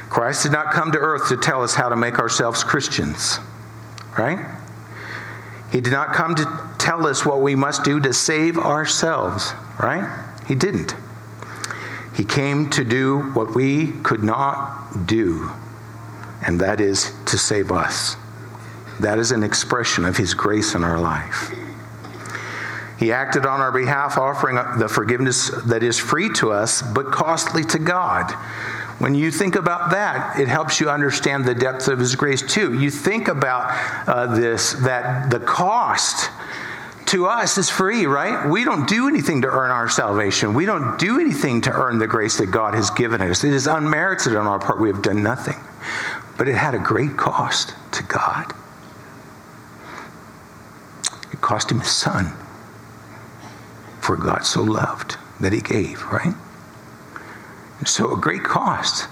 Christ 0.08 0.44
did 0.44 0.52
not 0.52 0.72
come 0.72 0.90
to 0.92 0.98
earth 0.98 1.28
to 1.28 1.36
tell 1.36 1.62
us 1.62 1.74
how 1.74 1.90
to 1.90 1.96
make 1.96 2.18
ourselves 2.18 2.64
Christians, 2.64 3.40
right? 4.18 4.38
He 5.70 5.82
did 5.82 5.92
not 5.92 6.14
come 6.14 6.34
to 6.36 6.70
tell 6.78 7.06
us 7.06 7.26
what 7.26 7.42
we 7.42 7.56
must 7.56 7.84
do 7.84 8.00
to 8.00 8.14
save 8.14 8.56
ourselves, 8.56 9.52
right? 9.78 10.08
He 10.48 10.54
didn't. 10.54 10.94
He 12.14 12.24
came 12.24 12.70
to 12.70 12.84
do 12.84 13.20
what 13.32 13.54
we 13.54 13.92
could 14.02 14.22
not 14.22 15.06
do, 15.06 15.50
and 16.46 16.60
that 16.60 16.80
is 16.80 17.12
to 17.26 17.36
save 17.36 17.72
us. 17.72 18.16
That 19.00 19.18
is 19.18 19.32
an 19.32 19.42
expression 19.42 20.04
of 20.04 20.16
His 20.16 20.34
grace 20.34 20.74
in 20.74 20.84
our 20.84 21.00
life. 21.00 21.52
He 22.98 23.10
acted 23.12 23.44
on 23.44 23.60
our 23.60 23.72
behalf, 23.72 24.16
offering 24.16 24.56
the 24.78 24.88
forgiveness 24.88 25.50
that 25.66 25.82
is 25.82 25.98
free 25.98 26.32
to 26.34 26.52
us, 26.52 26.80
but 26.80 27.10
costly 27.10 27.64
to 27.64 27.78
God. 27.80 28.30
When 29.00 29.16
you 29.16 29.32
think 29.32 29.56
about 29.56 29.90
that, 29.90 30.38
it 30.38 30.46
helps 30.46 30.80
you 30.80 30.88
understand 30.88 31.44
the 31.44 31.54
depth 31.54 31.88
of 31.88 31.98
His 31.98 32.14
grace 32.14 32.40
too. 32.40 32.78
You 32.78 32.90
think 32.90 33.26
about 33.26 33.72
uh, 34.08 34.34
this, 34.36 34.74
that 34.74 35.30
the 35.30 35.40
cost 35.40 36.30
to 37.06 37.26
us 37.26 37.58
is 37.58 37.68
free, 37.70 38.06
right? 38.06 38.48
We 38.48 38.64
don't 38.64 38.88
do 38.88 39.08
anything 39.08 39.42
to 39.42 39.48
earn 39.48 39.70
our 39.70 39.88
salvation. 39.88 40.54
We 40.54 40.66
don't 40.66 40.98
do 40.98 41.20
anything 41.20 41.60
to 41.62 41.72
earn 41.72 41.98
the 41.98 42.06
grace 42.06 42.38
that 42.38 42.46
God 42.46 42.74
has 42.74 42.90
given 42.90 43.20
us. 43.20 43.44
It 43.44 43.52
is 43.52 43.66
unmerited 43.66 44.36
on 44.36 44.46
our 44.46 44.58
part. 44.58 44.80
We 44.80 44.88
have 44.88 45.02
done 45.02 45.22
nothing. 45.22 45.56
But 46.36 46.48
it 46.48 46.54
had 46.54 46.74
a 46.74 46.78
great 46.78 47.16
cost 47.16 47.74
to 47.92 48.02
God. 48.02 48.52
It 51.32 51.40
cost 51.40 51.70
him 51.70 51.80
his 51.80 51.90
son. 51.90 52.32
For 54.00 54.16
God 54.16 54.44
so 54.44 54.62
loved 54.62 55.16
that 55.40 55.52
he 55.52 55.60
gave, 55.60 56.02
right? 56.04 56.34
So 57.84 58.12
a 58.12 58.16
great 58.16 58.42
cost. 58.42 59.08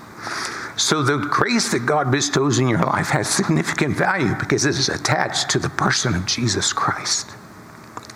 So 0.77 1.03
the 1.03 1.19
grace 1.19 1.71
that 1.73 1.87
God 1.87 2.11
bestows 2.11 2.59
in 2.59 2.69
your 2.69 2.83
life 2.85 3.09
has 3.11 3.29
significant 3.29 3.97
value 3.97 4.35
because 4.39 4.65
it 4.65 4.71
is 4.71 4.89
attached 4.89 5.51
to 5.51 5.59
the 5.59 5.69
person 5.69 6.15
of 6.15 6.27
Jesus 6.27 6.73
Christ. 6.73 7.31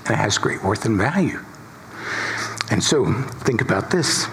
And 0.07 0.15
it 0.15 0.19
has 0.19 0.39
great 0.39 0.63
worth 0.63 0.85
and 0.85 0.97
value. 0.97 1.41
And 2.71 2.83
so 2.83 3.13
think 3.13 3.61
about 3.61 3.91
this. 3.91 4.27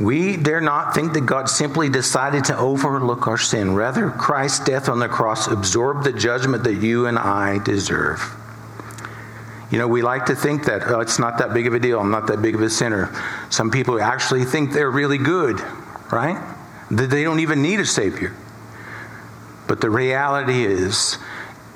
We 0.00 0.36
dare 0.36 0.60
not 0.60 0.92
think 0.94 1.12
that 1.12 1.24
God 1.24 1.48
simply 1.48 1.88
decided 1.88 2.44
to 2.46 2.58
overlook 2.58 3.28
our 3.28 3.38
sin. 3.38 3.74
Rather, 3.74 4.10
Christ's 4.10 4.64
death 4.64 4.88
on 4.88 4.98
the 4.98 5.08
cross 5.08 5.46
absorbed 5.46 6.04
the 6.04 6.12
judgment 6.12 6.64
that 6.64 6.74
you 6.74 7.06
and 7.06 7.16
I 7.16 7.58
deserve. 7.62 8.34
You 9.70 9.78
know, 9.78 9.88
we 9.88 10.02
like 10.02 10.26
to 10.26 10.36
think 10.36 10.66
that 10.66 10.82
oh, 10.88 11.00
it's 11.00 11.18
not 11.18 11.38
that 11.38 11.54
big 11.54 11.66
of 11.66 11.74
a 11.74 11.78
deal. 11.78 12.00
I'm 12.00 12.10
not 12.10 12.26
that 12.26 12.42
big 12.42 12.54
of 12.54 12.62
a 12.62 12.70
sinner. 12.70 13.14
Some 13.50 13.70
people 13.70 14.00
actually 14.00 14.44
think 14.44 14.72
they're 14.72 14.90
really 14.90 15.18
good, 15.18 15.60
right? 16.12 16.40
That 16.90 17.10
they 17.10 17.22
don't 17.22 17.40
even 17.40 17.62
need 17.62 17.80
a 17.80 17.86
Savior. 17.86 18.34
But 19.66 19.80
the 19.80 19.90
reality 19.90 20.64
is, 20.64 21.18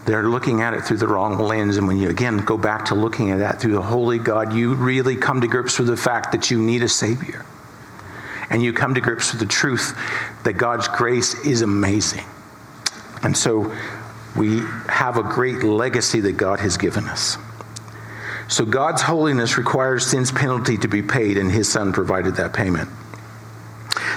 they're 0.09 0.29
looking 0.29 0.63
at 0.63 0.73
it 0.73 0.81
through 0.81 0.97
the 0.97 1.07
wrong 1.07 1.39
lens. 1.39 1.77
And 1.77 1.87
when 1.87 1.99
you 1.99 2.09
again 2.09 2.39
go 2.39 2.57
back 2.57 2.87
to 2.87 2.95
looking 2.95 3.31
at 3.31 3.41
that 3.41 3.61
through 3.61 3.75
the 3.75 3.83
Holy 3.83 4.19
God, 4.19 4.55
you 4.55 4.75
really 4.75 5.17
come 5.17 5.43
to 5.43 5.47
grips 5.47 5.79
with 5.79 5.89
the 5.89 5.99
fact 5.99 6.33
that 6.33 6.51
you 6.51 6.59
need 6.59 6.83
a 6.83 6.89
Savior. 6.89 7.45
And 8.49 8.63
you 8.63 8.73
come 8.73 8.95
to 8.95 9.03
grips 9.03 9.33
with 9.33 9.41
the 9.41 9.47
truth 9.47 9.95
that 10.45 10.55
God's 10.55 10.89
grace 10.89 11.35
is 11.45 11.61
amazing. 11.61 12.25
And 13.23 13.37
so 13.37 13.77
we 14.35 14.61
have 14.89 15.19
a 15.19 15.23
great 15.23 15.63
legacy 15.63 16.21
that 16.21 16.39
God 16.39 16.61
has 16.61 16.79
given 16.79 17.05
us. 17.05 17.37
So 18.49 18.65
God's 18.65 19.03
holiness 19.03 19.59
requires 19.59 20.07
sin's 20.07 20.33
penalty 20.33 20.79
to 20.79 20.89
be 20.89 21.03
paid, 21.03 21.37
and 21.37 21.53
his 21.53 21.69
son 21.69 21.93
provided 21.93 22.37
that 22.37 22.55
payment. 22.55 22.89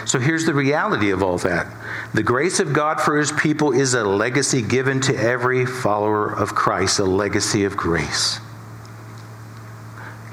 So 0.05 0.19
here's 0.19 0.45
the 0.45 0.53
reality 0.53 1.11
of 1.11 1.21
all 1.21 1.37
that 1.39 1.67
the 2.13 2.23
grace 2.23 2.59
of 2.59 2.73
God 2.73 2.99
for 2.99 3.17
his 3.17 3.31
people 3.31 3.71
is 3.71 3.93
a 3.93 4.03
legacy 4.03 4.61
given 4.61 4.99
to 5.01 5.15
every 5.15 5.65
follower 5.65 6.27
of 6.27 6.55
Christ, 6.55 6.99
a 6.99 7.05
legacy 7.05 7.63
of 7.63 7.77
grace. 7.77 8.39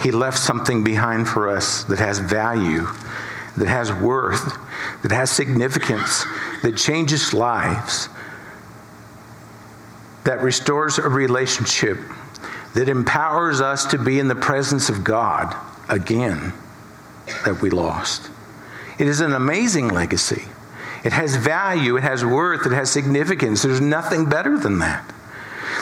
He 0.00 0.10
left 0.10 0.38
something 0.38 0.84
behind 0.84 1.28
for 1.28 1.48
us 1.48 1.84
that 1.84 1.98
has 1.98 2.18
value, 2.18 2.87
that 3.56 3.68
has 3.68 3.92
worth, 3.92 4.56
that 5.02 5.12
has 5.12 5.30
significance, 5.30 6.25
that 6.62 6.76
changes 6.76 7.34
lives, 7.34 8.08
that 10.25 10.40
restores 10.40 10.98
a 10.98 11.08
relationship, 11.08 11.98
that 12.75 12.88
empowers 12.88 13.60
us 13.60 13.87
to 13.87 13.98
be 13.98 14.18
in 14.18 14.28
the 14.28 14.37
presence 14.37 14.88
of 14.88 15.02
God 15.02 15.54
again 15.88 16.52
that 17.44 17.60
we 17.60 17.70
lost. 17.70 18.30
It 18.99 19.07
is 19.07 19.21
an 19.21 19.33
amazing 19.33 19.88
legacy. 19.88 20.45
It 21.05 21.12
has 21.12 21.37
value, 21.37 21.97
it 21.97 22.02
has 22.02 22.25
worth, 22.25 22.67
it 22.67 22.73
has 22.73 22.90
significance. 22.90 23.62
There's 23.62 23.81
nothing 23.81 24.25
better 24.28 24.59
than 24.59 24.81
that. 24.81 25.14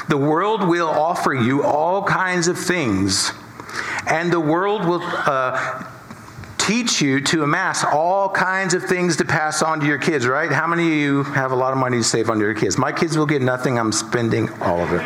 The 0.08 0.18
world 0.18 0.68
will 0.68 0.88
offer 0.88 1.32
you 1.32 1.62
all 1.62 2.02
kinds 2.04 2.49
of 2.49 2.58
things, 2.58 3.32
and 4.06 4.30
the 4.30 4.40
world 4.40 4.85
will 4.85 5.00
uh, 5.02 5.85
teach 6.58 7.00
you 7.00 7.20
to 7.23 7.42
amass 7.42 7.82
all 7.85 8.28
kinds 8.28 8.75
of 8.75 8.85
things 8.85 9.16
to 9.16 9.25
pass 9.25 9.62
on 9.62 9.80
to 9.80 9.87
your 9.87 9.99
kids, 9.99 10.26
right? 10.26 10.52
How 10.52 10.66
many 10.66 10.87
of 10.87 10.92
you 10.92 11.23
have 11.23 11.52
a 11.52 11.56
lot 11.56 11.73
of 11.73 11.78
money 11.78 11.96
to 11.99 12.04
save 12.04 12.28
on 12.28 12.38
your 12.38 12.54
kids? 12.54 12.76
My 12.76 12.92
kids 12.92 13.16
will 13.16 13.26
get 13.26 13.40
nothing, 13.40 13.78
I'm 13.78 13.92
spending 13.92 14.50
all 14.61 14.80
of 14.80 14.92
it. 14.92 14.96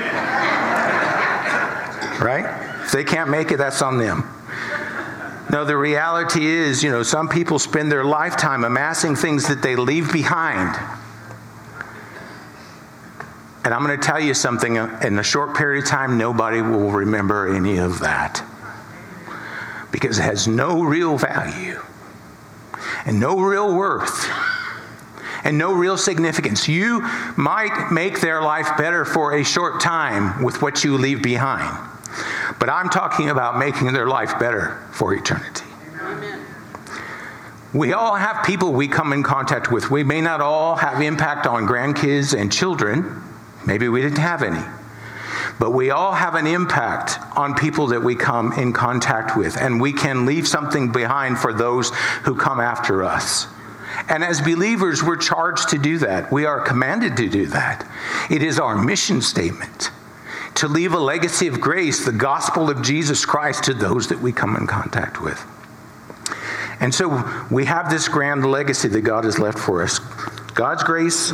right? 2.21 2.47
If 2.83 2.93
they 2.93 3.05
can't 3.05 3.31
make 3.31 3.53
it, 3.53 3.59
that's 3.59 3.81
on 3.83 3.99
them. 3.99 4.29
No, 5.51 5.65
the 5.65 5.77
reality 5.77 6.47
is, 6.47 6.83
you 6.85 6.91
know, 6.91 7.03
some 7.03 7.29
people 7.29 7.59
spend 7.59 7.91
their 7.91 8.05
lifetime 8.05 8.63
amassing 8.63 9.17
things 9.17 9.49
that 9.49 9.63
they 9.63 9.75
leave 9.75 10.13
behind. 10.13 10.77
And 13.65 13.75
I'm 13.75 13.85
going 13.85 13.99
to 13.99 14.07
tell 14.07 14.21
you 14.21 14.33
something 14.33 14.77
in 14.77 15.19
a 15.19 15.23
short 15.25 15.57
period 15.57 15.83
of 15.83 15.91
time, 15.91 16.17
nobody 16.17 16.63
will 16.63 16.91
remember 16.91 17.53
any 17.53 17.79
of 17.79 17.99
that 17.99 18.45
because 19.91 20.21
it 20.21 20.23
has 20.23 20.47
no 20.47 20.83
real 20.83 21.19
value 21.19 21.83
and 23.05 23.19
no 23.19 23.41
real 23.41 23.75
worth 23.75 24.31
and 25.43 25.59
no 25.59 25.73
real 25.73 25.97
significance. 25.97 26.69
You 26.69 27.01
might 27.37 27.91
make 27.91 28.21
their 28.21 28.41
life 28.41 28.77
better 28.79 29.05
for 29.05 29.35
a 29.35 29.43
short 29.43 29.81
time 29.81 30.45
with 30.45 30.63
what 30.63 30.85
you 30.85 30.97
leave 30.97 31.23
behind. 31.23 31.89
But 32.61 32.69
I'm 32.69 32.91
talking 32.91 33.31
about 33.31 33.59
making 33.59 33.95
their 33.95 34.07
life 34.07 34.39
better 34.39 34.79
for 34.93 35.15
eternity. 35.15 35.65
Amen. 35.99 36.45
We 37.73 37.95
all 37.95 38.17
have 38.17 38.45
people 38.45 38.75
we 38.75 38.87
come 38.87 39.15
in 39.15 39.23
contact 39.23 39.73
with. 39.73 39.91
We 39.91 40.05
may 40.05 40.21
not 40.21 40.43
all 40.43 40.77
have 40.77 41.01
impact 41.01 41.47
on 41.47 41.67
grandkids 41.67 42.39
and 42.39 42.53
children. 42.53 43.23
Maybe 43.67 43.89
we 43.89 44.03
didn't 44.03 44.19
have 44.19 44.43
any. 44.43 44.63
But 45.59 45.71
we 45.71 45.91
all 45.91 46.13
have 46.13 46.35
an 46.35 46.47
impact 46.47 47.19
on 47.35 47.55
people 47.55 47.89
that 47.89 48.03
we 48.03 48.15
come 48.15 48.53
in 48.53 48.75
contact 48.75 49.37
with, 49.37 49.57
and 49.57 49.81
we 49.81 49.93
can 49.93 50.27
leave 50.27 50.47
something 50.47 50.93
behind 50.93 51.39
for 51.39 51.55
those 51.55 51.91
who 52.25 52.35
come 52.35 52.61
after 52.61 53.05
us. 53.05 53.47
And 54.09 54.23
as 54.23 54.41
believers, 54.41 55.03
we're 55.03 55.17
charged 55.17 55.71
to 55.71 55.79
do 55.79 55.99
that. 55.99 56.31
We 56.31 56.45
are 56.45 56.61
commanded 56.61 57.17
to 57.17 57.29
do 57.29 57.47
that. 57.49 57.87
It 58.31 58.43
is 58.43 58.61
our 58.61 58.77
mission 58.77 59.23
statement 59.23 59.91
to 60.61 60.69
leave 60.69 60.93
a 60.93 60.99
legacy 60.99 61.47
of 61.47 61.59
grace, 61.59 62.05
the 62.05 62.13
gospel 62.13 62.69
of 62.69 62.83
Jesus 62.83 63.25
Christ, 63.25 63.65
to 63.65 63.75
those 63.75 64.09
that 64.09 64.21
we 64.21 64.31
come 64.31 64.57
in 64.57 64.67
contact 64.67 65.23
with. 65.23 65.43
And 66.81 66.95
so 66.95 67.25
we 67.51 67.65
have 67.65 67.89
this 67.89 68.09
grand 68.09 68.45
legacy 68.45 68.89
that 68.89 69.01
God 69.01 69.25
has 69.25 69.39
left 69.39 69.59
for 69.59 69.83
us. 69.83 69.99
God's 70.55 70.83
grace 70.83 71.33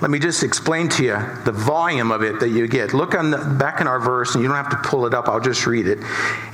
let 0.00 0.10
me 0.10 0.18
just 0.18 0.42
explain 0.42 0.88
to 0.88 1.04
you 1.04 1.18
the 1.44 1.52
volume 1.52 2.10
of 2.10 2.22
it 2.22 2.40
that 2.40 2.48
you 2.48 2.66
get. 2.66 2.94
Look 2.94 3.14
on 3.14 3.30
the, 3.30 3.36
back 3.36 3.82
in 3.82 3.86
our 3.86 4.00
verse, 4.00 4.34
and 4.34 4.42
you 4.42 4.48
don't 4.48 4.56
have 4.56 4.70
to 4.70 4.88
pull 4.88 5.04
it 5.04 5.12
up, 5.12 5.28
I'll 5.28 5.40
just 5.40 5.66
read 5.66 5.86
it. 5.86 5.98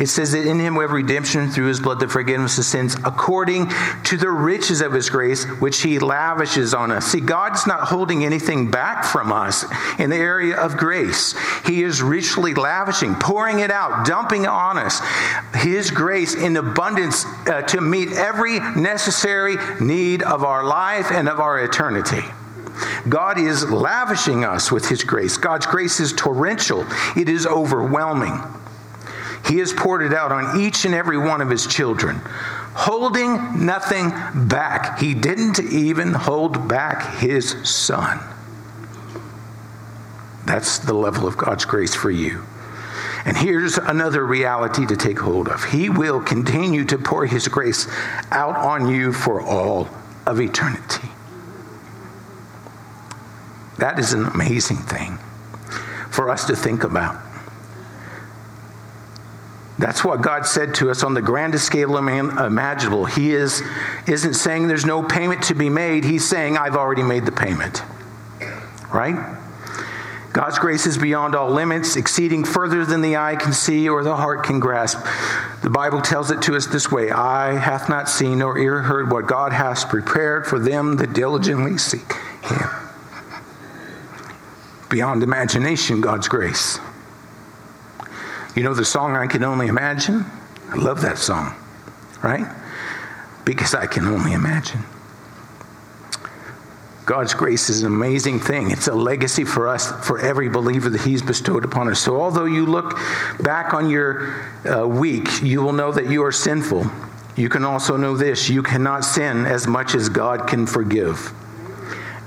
It 0.00 0.08
says 0.08 0.32
that 0.32 0.46
in 0.46 0.58
him 0.58 0.74
we 0.74 0.82
have 0.82 0.90
redemption 0.90 1.48
through 1.50 1.66
his 1.66 1.78
blood, 1.78 2.00
the 2.00 2.08
forgiveness 2.08 2.58
of 2.58 2.64
sins, 2.64 2.96
according 3.04 3.70
to 4.04 4.16
the 4.16 4.30
riches 4.30 4.80
of 4.80 4.92
his 4.92 5.10
grace, 5.10 5.44
which 5.60 5.80
he 5.82 6.00
lavishes 6.00 6.74
on 6.74 6.90
us. 6.90 7.06
See, 7.06 7.20
God's 7.20 7.66
not 7.66 7.82
holding 7.82 8.24
anything 8.24 8.70
back 8.70 9.04
from 9.04 9.32
us 9.32 9.64
in 10.00 10.10
the 10.10 10.16
area 10.16 10.56
of 10.56 10.76
grace. 10.76 11.34
He 11.64 11.84
is 11.84 12.02
richly 12.02 12.54
lavishing, 12.54 13.14
pouring 13.14 13.60
it 13.60 13.70
out, 13.70 14.06
dumping 14.06 14.46
on 14.46 14.76
us 14.76 15.00
his 15.54 15.90
grace 15.90 16.34
in 16.34 16.56
abundance 16.56 17.24
uh, 17.46 17.62
to 17.62 17.80
meet 17.80 18.12
every 18.12 18.58
necessary 18.58 19.56
need 19.80 20.22
of 20.22 20.42
our 20.42 20.64
life 20.64 21.10
and 21.10 21.28
of 21.28 21.38
our 21.38 21.62
eternity. 21.62 22.22
God 23.08 23.38
is 23.38 23.70
lavishing 23.70 24.44
us 24.44 24.72
with 24.72 24.88
His 24.88 25.04
grace. 25.04 25.36
God's 25.36 25.66
grace 25.66 26.00
is 26.00 26.12
torrential, 26.12 26.86
it 27.16 27.28
is 27.28 27.46
overwhelming. 27.46 28.40
He 29.46 29.58
has 29.58 29.72
poured 29.72 30.02
it 30.02 30.12
out 30.12 30.32
on 30.32 30.60
each 30.60 30.84
and 30.84 30.94
every 30.94 31.18
one 31.18 31.40
of 31.40 31.50
His 31.50 31.66
children, 31.66 32.20
holding 32.74 33.64
nothing 33.64 34.10
back. 34.48 34.98
He 34.98 35.14
didn't 35.14 35.60
even 35.60 36.12
hold 36.12 36.68
back 36.68 37.20
His 37.20 37.68
Son. 37.68 38.18
That's 40.46 40.78
the 40.78 40.94
level 40.94 41.26
of 41.26 41.36
God's 41.36 41.64
grace 41.64 41.94
for 41.94 42.10
you. 42.10 42.44
And 43.24 43.36
here's 43.36 43.76
another 43.76 44.24
reality 44.24 44.86
to 44.86 44.96
take 44.96 45.18
hold 45.18 45.48
of 45.48 45.64
He 45.64 45.90
will 45.90 46.20
continue 46.20 46.84
to 46.84 46.98
pour 46.98 47.26
His 47.26 47.48
grace 47.48 47.88
out 48.30 48.56
on 48.56 48.88
you 48.88 49.12
for 49.12 49.40
all 49.40 49.88
of 50.26 50.40
eternity. 50.40 51.08
That 53.78 53.98
is 53.98 54.12
an 54.12 54.24
amazing 54.24 54.78
thing 54.78 55.18
for 56.10 56.30
us 56.30 56.46
to 56.46 56.56
think 56.56 56.84
about. 56.84 57.22
That's 59.78 60.02
what 60.02 60.22
God 60.22 60.46
said 60.46 60.74
to 60.76 60.90
us 60.90 61.02
on 61.02 61.12
the 61.12 61.20
grandest 61.20 61.66
scale 61.66 61.98
imaginable. 61.98 63.04
He 63.04 63.32
is, 63.32 63.62
isn't 64.06 64.34
saying 64.34 64.68
there's 64.68 64.86
no 64.86 65.02
payment 65.02 65.42
to 65.44 65.54
be 65.54 65.68
made, 65.68 66.04
He's 66.04 66.26
saying, 66.26 66.56
I've 66.56 66.76
already 66.76 67.02
made 67.02 67.26
the 67.26 67.32
payment. 67.32 67.82
Right? 68.92 69.36
God's 70.32 70.58
grace 70.58 70.86
is 70.86 70.98
beyond 70.98 71.34
all 71.34 71.50
limits, 71.50 71.96
exceeding 71.96 72.44
further 72.44 72.84
than 72.84 73.00
the 73.00 73.16
eye 73.16 73.36
can 73.36 73.52
see 73.52 73.88
or 73.88 74.02
the 74.02 74.16
heart 74.16 74.44
can 74.44 74.60
grasp. 74.60 74.98
The 75.62 75.70
Bible 75.70 76.00
tells 76.02 76.30
it 76.30 76.42
to 76.42 76.56
us 76.56 76.66
this 76.66 76.90
way 76.90 77.10
Eye 77.10 77.58
hath 77.58 77.88
not 77.88 78.08
seen 78.08 78.38
nor 78.38 78.58
ear 78.58 78.82
heard 78.82 79.10
what 79.10 79.26
God 79.26 79.52
hath 79.52 79.88
prepared 79.88 80.46
for 80.46 80.58
them 80.58 80.96
that 80.96 81.12
diligently 81.12 81.78
seek 81.78 82.12
Him. 82.42 82.85
Beyond 84.88 85.22
imagination, 85.22 86.00
God's 86.00 86.28
grace. 86.28 86.78
You 88.54 88.62
know 88.62 88.74
the 88.74 88.84
song 88.84 89.16
I 89.16 89.26
Can 89.26 89.44
Only 89.44 89.66
Imagine? 89.66 90.24
I 90.70 90.76
love 90.76 91.02
that 91.02 91.18
song, 91.18 91.54
right? 92.22 92.46
Because 93.44 93.74
I 93.74 93.86
can 93.86 94.06
only 94.06 94.32
imagine. 94.32 94.82
God's 97.04 97.34
grace 97.34 97.70
is 97.70 97.82
an 97.82 97.86
amazing 97.86 98.40
thing. 98.40 98.72
It's 98.72 98.88
a 98.88 98.94
legacy 98.94 99.44
for 99.44 99.68
us, 99.68 99.92
for 100.04 100.18
every 100.18 100.48
believer 100.48 100.90
that 100.90 101.02
He's 101.02 101.22
bestowed 101.22 101.64
upon 101.64 101.88
us. 101.88 102.00
So, 102.00 102.20
although 102.20 102.46
you 102.46 102.66
look 102.66 102.98
back 103.40 103.74
on 103.74 103.88
your 103.88 104.44
uh, 104.64 104.88
week, 104.88 105.40
you 105.40 105.62
will 105.62 105.72
know 105.72 105.92
that 105.92 106.10
you 106.10 106.24
are 106.24 106.32
sinful. 106.32 106.84
You 107.36 107.48
can 107.48 107.64
also 107.64 107.96
know 107.96 108.16
this 108.16 108.48
you 108.48 108.62
cannot 108.62 109.04
sin 109.04 109.46
as 109.46 109.68
much 109.68 109.94
as 109.94 110.08
God 110.08 110.48
can 110.48 110.66
forgive. 110.66 111.32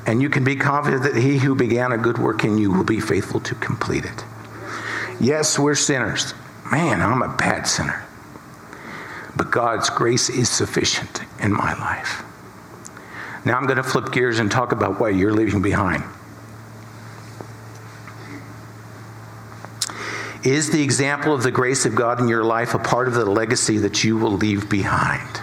And 0.10 0.24
you 0.24 0.30
can 0.32 0.44
be 0.44 0.56
confident 0.56 1.04
that 1.04 1.16
He 1.16 1.38
who 1.38 1.54
began 1.54 1.92
a 1.92 1.98
good 1.98 2.18
work 2.18 2.44
in 2.44 2.58
you 2.58 2.72
will 2.72 2.84
be 2.84 3.00
faithful 3.00 3.40
to 3.42 3.54
complete 3.54 4.06
it. 4.06 4.26
Yes, 5.20 5.60
we're 5.60 5.76
sinners. 5.76 6.34
Man, 6.72 7.00
I'm 7.00 7.22
a 7.22 7.28
bad 7.28 7.68
sinner. 7.68 8.04
But 9.38 9.52
God's 9.52 9.92
grace 9.92 10.28
is 10.28 10.50
sufficient 10.50 11.22
in 11.40 11.54
my 11.54 11.76
life. 11.76 12.24
Now 13.46 13.56
I'm 13.56 13.68
going 13.68 13.78
to 13.78 13.84
flip 13.84 14.12
gears 14.12 14.40
and 14.40 14.50
talk 14.50 14.72
about 14.72 15.00
what 15.00 15.14
you're 15.14 15.32
leaving 15.32 15.62
behind. 15.62 16.04
Is 20.44 20.72
the 20.72 20.82
example 20.82 21.36
of 21.36 21.44
the 21.44 21.52
grace 21.52 21.86
of 21.86 21.94
God 21.94 22.20
in 22.20 22.28
your 22.28 22.44
life 22.44 22.74
a 22.74 22.80
part 22.80 23.08
of 23.08 23.14
the 23.14 23.26
legacy 23.26 23.78
that 23.78 24.04
you 24.04 24.18
will 24.18 24.32
leave 24.32 24.72
behind? 24.72 25.40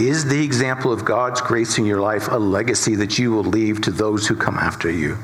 Is 0.00 0.24
the 0.24 0.42
example 0.42 0.92
of 0.92 1.04
God's 1.04 1.42
grace 1.42 1.76
in 1.76 1.84
your 1.84 2.00
life 2.00 2.28
a 2.28 2.38
legacy 2.38 2.94
that 2.94 3.18
you 3.18 3.32
will 3.32 3.44
leave 3.44 3.82
to 3.82 3.90
those 3.90 4.26
who 4.26 4.34
come 4.34 4.56
after 4.56 4.90
you? 4.90 5.18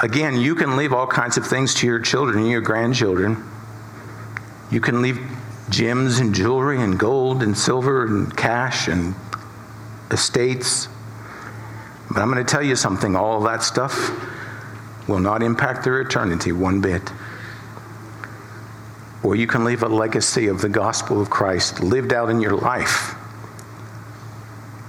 Again, 0.00 0.36
you 0.36 0.54
can 0.54 0.76
leave 0.76 0.92
all 0.92 1.08
kinds 1.08 1.36
of 1.36 1.44
things 1.44 1.74
to 1.74 1.88
your 1.88 1.98
children 1.98 2.38
and 2.38 2.50
your 2.50 2.60
grandchildren. 2.60 3.42
You 4.70 4.80
can 4.80 5.02
leave 5.02 5.20
gems 5.70 6.20
and 6.20 6.32
jewelry 6.32 6.80
and 6.80 6.96
gold 6.96 7.42
and 7.42 7.58
silver 7.58 8.06
and 8.06 8.36
cash 8.36 8.86
and 8.86 9.16
estates. 10.12 10.86
But 12.12 12.22
I'm 12.22 12.30
going 12.30 12.44
to 12.44 12.50
tell 12.50 12.62
you 12.62 12.76
something 12.76 13.16
all 13.16 13.40
that 13.40 13.64
stuff 13.64 14.10
will 15.08 15.18
not 15.18 15.42
impact 15.42 15.82
their 15.82 16.00
eternity 16.00 16.52
one 16.52 16.80
bit. 16.80 17.10
Or 19.22 19.36
you 19.36 19.46
can 19.46 19.64
leave 19.64 19.82
a 19.82 19.88
legacy 19.88 20.48
of 20.48 20.60
the 20.60 20.68
gospel 20.68 21.20
of 21.20 21.30
Christ 21.30 21.80
lived 21.80 22.12
out 22.12 22.28
in 22.28 22.40
your 22.40 22.56
life 22.56 23.14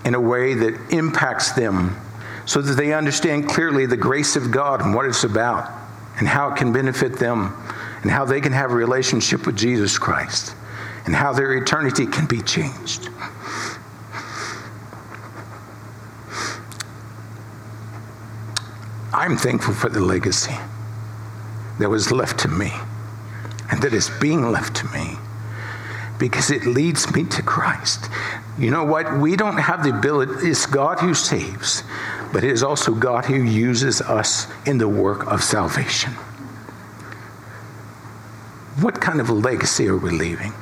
in 0.05 0.15
a 0.15 0.19
way 0.19 0.53
that 0.53 0.91
impacts 0.91 1.51
them 1.51 1.95
so 2.45 2.61
that 2.61 2.73
they 2.73 2.93
understand 2.93 3.47
clearly 3.47 3.85
the 3.85 3.97
grace 3.97 4.35
of 4.35 4.51
God 4.51 4.81
and 4.81 4.93
what 4.93 5.05
it's 5.05 5.23
about 5.23 5.71
and 6.17 6.27
how 6.27 6.49
it 6.49 6.57
can 6.57 6.73
benefit 6.73 7.19
them 7.19 7.55
and 8.01 8.11
how 8.11 8.25
they 8.25 8.41
can 8.41 8.51
have 8.51 8.71
a 8.71 8.75
relationship 8.75 9.45
with 9.45 9.57
Jesus 9.57 9.97
Christ 9.97 10.55
and 11.05 11.15
how 11.15 11.31
their 11.31 11.53
eternity 11.53 12.05
can 12.05 12.25
be 12.25 12.41
changed. 12.41 13.09
I'm 19.13 19.37
thankful 19.37 19.73
for 19.73 19.89
the 19.89 20.01
legacy 20.01 20.55
that 21.79 21.89
was 21.89 22.11
left 22.11 22.39
to 22.39 22.47
me 22.47 22.71
and 23.73 23.81
that 23.81 23.91
is 23.91 24.11
being 24.21 24.51
left 24.51 24.75
to 24.75 24.87
me 24.89 25.15
because 26.19 26.51
it 26.51 26.63
leads 26.67 27.11
me 27.11 27.23
to 27.23 27.41
Christ. 27.41 28.07
You 28.59 28.69
know 28.69 28.83
what? 28.83 29.17
We 29.17 29.35
don't 29.35 29.57
have 29.57 29.83
the 29.83 29.89
ability, 29.89 30.47
it's 30.47 30.67
God 30.67 30.99
who 30.99 31.15
saves, 31.15 31.81
but 32.31 32.43
it 32.43 32.51
is 32.51 32.61
also 32.61 32.93
God 32.93 33.25
who 33.25 33.41
uses 33.41 33.99
us 33.99 34.45
in 34.67 34.77
the 34.77 34.87
work 34.87 35.25
of 35.25 35.43
salvation. 35.43 36.11
What 38.79 39.01
kind 39.01 39.19
of 39.19 39.31
legacy 39.31 39.87
are 39.87 39.97
we 39.97 40.11
leaving? 40.11 40.53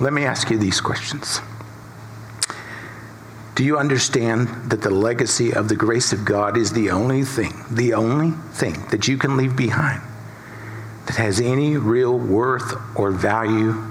Let 0.00 0.12
me 0.12 0.24
ask 0.24 0.50
you 0.50 0.58
these 0.58 0.80
questions. 0.80 1.38
Do 3.54 3.62
you 3.62 3.78
understand 3.78 4.48
that 4.72 4.82
the 4.82 4.90
legacy 4.90 5.54
of 5.54 5.68
the 5.68 5.76
grace 5.76 6.12
of 6.12 6.24
God 6.24 6.56
is 6.56 6.72
the 6.72 6.90
only 6.90 7.22
thing, 7.22 7.64
the 7.70 7.94
only 7.94 8.32
thing 8.54 8.88
that 8.88 9.06
you 9.06 9.18
can 9.18 9.36
leave 9.36 9.54
behind 9.54 10.02
that 11.06 11.16
has 11.16 11.40
any 11.40 11.76
real 11.76 12.18
worth 12.18 12.74
or 12.96 13.10
value? 13.10 13.82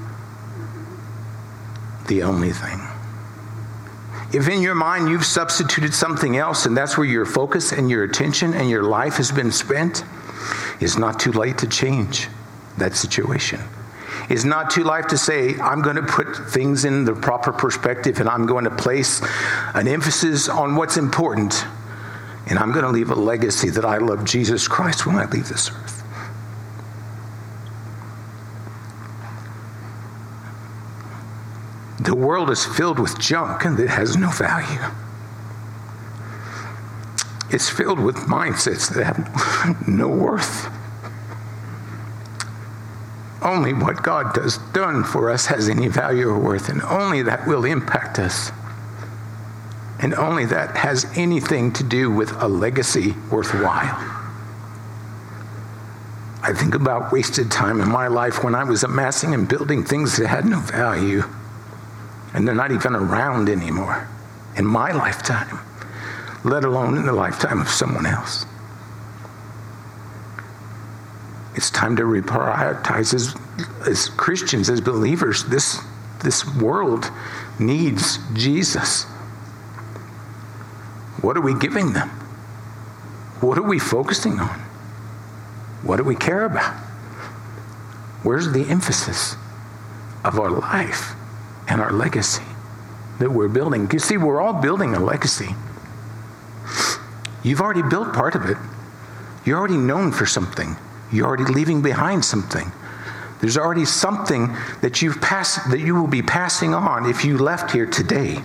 The 2.07 2.23
only 2.23 2.51
thing. 2.51 2.79
If 4.33 4.49
in 4.49 4.61
your 4.61 4.75
mind 4.75 5.09
you've 5.09 5.25
substituted 5.25 5.93
something 5.93 6.35
else 6.37 6.65
and 6.65 6.75
that's 6.75 6.97
where 6.97 7.07
your 7.07 7.25
focus 7.25 7.71
and 7.71 7.89
your 7.89 8.03
attention 8.03 8.53
and 8.53 8.69
your 8.69 8.83
life 8.83 9.15
has 9.15 9.31
been 9.31 9.51
spent, 9.51 10.03
it's 10.81 10.97
not 10.97 11.19
too 11.19 11.31
late 11.31 11.59
to 11.59 11.67
change 11.67 12.27
that 12.77 12.95
situation. 12.95 13.61
It's 14.29 14.43
not 14.43 14.71
too 14.71 14.83
late 14.83 15.09
to 15.09 15.17
say, 15.17 15.55
I'm 15.59 15.81
going 15.81 15.95
to 15.97 16.03
put 16.03 16.35
things 16.49 16.83
in 16.83 17.05
the 17.05 17.13
proper 17.13 17.53
perspective 17.53 18.19
and 18.19 18.27
I'm 18.27 18.45
going 18.45 18.65
to 18.65 18.75
place 18.75 19.21
an 19.73 19.87
emphasis 19.87 20.49
on 20.49 20.75
what's 20.75 20.97
important. 20.97 21.63
And 22.47 22.59
I'm 22.59 22.71
going 22.71 22.85
to 22.85 22.91
leave 22.91 23.11
a 23.11 23.15
legacy 23.15 23.69
that 23.71 23.85
I 23.85 23.97
love 23.97 24.25
Jesus 24.25 24.67
Christ 24.67 25.05
when 25.05 25.15
I 25.15 25.25
leave 25.25 25.47
this 25.47 25.71
earth. 25.71 26.04
The 31.99 32.15
world 32.15 32.49
is 32.49 32.65
filled 32.65 32.99
with 32.99 33.19
junk 33.19 33.65
and 33.65 33.79
it 33.79 33.89
has 33.89 34.17
no 34.17 34.29
value. 34.29 34.81
It's 37.49 37.69
filled 37.69 37.99
with 37.99 38.15
mindsets 38.15 38.93
that 38.93 39.05
have 39.05 39.87
no 39.87 40.07
worth. 40.07 40.69
Only 43.41 43.73
what 43.73 44.01
God 44.01 44.35
has 44.37 44.57
done 44.73 45.03
for 45.03 45.29
us 45.29 45.45
has 45.45 45.69
any 45.69 45.87
value 45.87 46.27
or 46.27 46.39
worth, 46.39 46.67
and 46.67 46.81
only 46.81 47.21
that 47.21 47.47
will 47.47 47.63
impact 47.63 48.17
us. 48.17 48.51
And 49.99 50.15
only 50.15 50.45
that 50.45 50.75
has 50.77 51.05
anything 51.15 51.71
to 51.73 51.83
do 51.83 52.09
with 52.09 52.31
a 52.41 52.47
legacy 52.47 53.13
worthwhile. 53.31 53.95
I 56.41 56.53
think 56.53 56.73
about 56.75 57.11
wasted 57.11 57.51
time 57.51 57.81
in 57.81 57.89
my 57.89 58.07
life 58.07 58.43
when 58.43 58.55
I 58.55 58.63
was 58.63 58.83
amassing 58.83 59.33
and 59.33 59.47
building 59.47 59.83
things 59.83 60.17
that 60.17 60.27
had 60.27 60.45
no 60.45 60.59
value, 60.59 61.23
and 62.35 62.45
they're 62.45 62.53
not 62.53 62.71
even 62.71 62.93
around 62.93 63.47
anymore 63.47 64.09
in 64.57 64.65
my 64.65 64.91
lifetime, 64.91 65.57
let 66.43 66.65
alone 66.65 66.97
in 66.97 67.05
the 67.05 67.13
lifetime 67.13 67.61
of 67.61 67.69
someone 67.69 68.05
else. 68.05 68.45
It's 71.55 71.71
time 71.71 71.95
to 71.95 72.03
reprioritize 72.03 73.13
as, 73.13 73.33
as 73.87 74.09
Christians, 74.09 74.69
as 74.69 74.81
believers. 74.81 75.45
This, 75.45 75.79
this 76.23 76.45
world 76.57 77.09
needs 77.57 78.19
Jesus. 78.33 79.05
What 81.21 81.37
are 81.37 81.41
we 81.41 81.57
giving 81.57 81.93
them? 81.93 82.09
What 83.39 83.57
are 83.57 83.63
we 83.63 83.79
focusing 83.79 84.39
on? 84.41 84.59
What 85.83 85.97
do 85.97 86.03
we 86.03 86.15
care 86.15 86.43
about? 86.43 86.75
Where's 88.23 88.51
the 88.51 88.65
emphasis 88.67 89.37
of 90.25 90.37
our 90.37 90.49
life 90.49 91.14
and 91.67 91.81
our 91.81 91.91
legacy 91.91 92.43
that 93.19 93.31
we're 93.31 93.47
building? 93.47 93.89
You 93.91 93.99
see, 93.99 94.17
we're 94.17 94.41
all 94.41 94.53
building 94.53 94.95
a 94.95 94.99
legacy. 94.99 95.49
You've 97.43 97.61
already 97.61 97.83
built 97.83 98.13
part 98.13 98.35
of 98.35 98.45
it. 98.45 98.57
You're 99.45 99.59
already 99.59 99.77
known 99.77 100.11
for 100.11 100.25
something. 100.25 100.75
You're 101.11 101.27
already 101.27 101.51
leaving 101.51 101.81
behind 101.81 102.25
something. 102.25 102.71
There's 103.41 103.57
already 103.57 103.85
something 103.85 104.55
that 104.81 105.01
you've 105.01 105.21
passed 105.21 105.69
that 105.69 105.79
you 105.79 105.93
will 105.93 106.07
be 106.07 106.21
passing 106.21 106.73
on 106.73 107.07
if 107.09 107.23
you 107.23 107.37
left 107.37 107.71
here 107.71 107.85
today. 107.85 108.41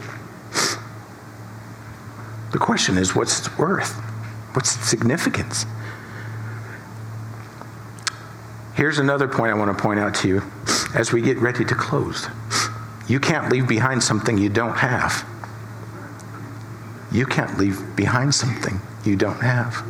The 2.52 2.59
question 2.59 2.98
is 2.98 3.14
what's 3.14 3.38
its 3.38 3.59
worth? 3.59 3.94
What's 4.54 4.76
its 4.76 4.88
significance? 4.88 5.64
Here's 8.74 8.98
another 8.98 9.28
point 9.28 9.52
I 9.52 9.54
want 9.54 9.76
to 9.76 9.83
point 9.83 10.00
out 10.00 10.14
to 10.16 10.28
you 10.28 10.42
as 10.94 11.12
we 11.12 11.22
get 11.22 11.38
ready 11.38 11.64
to 11.64 11.74
close. 11.74 12.26
You 13.11 13.18
can't 13.18 13.51
leave 13.51 13.66
behind 13.66 14.05
something 14.05 14.38
you 14.38 14.49
don't 14.49 14.77
have. 14.77 15.27
You 17.11 17.27
can't 17.27 17.59
leave 17.59 17.96
behind 17.96 18.33
something 18.33 18.81
you 19.05 19.16
don't 19.16 19.42
have. 19.42 19.85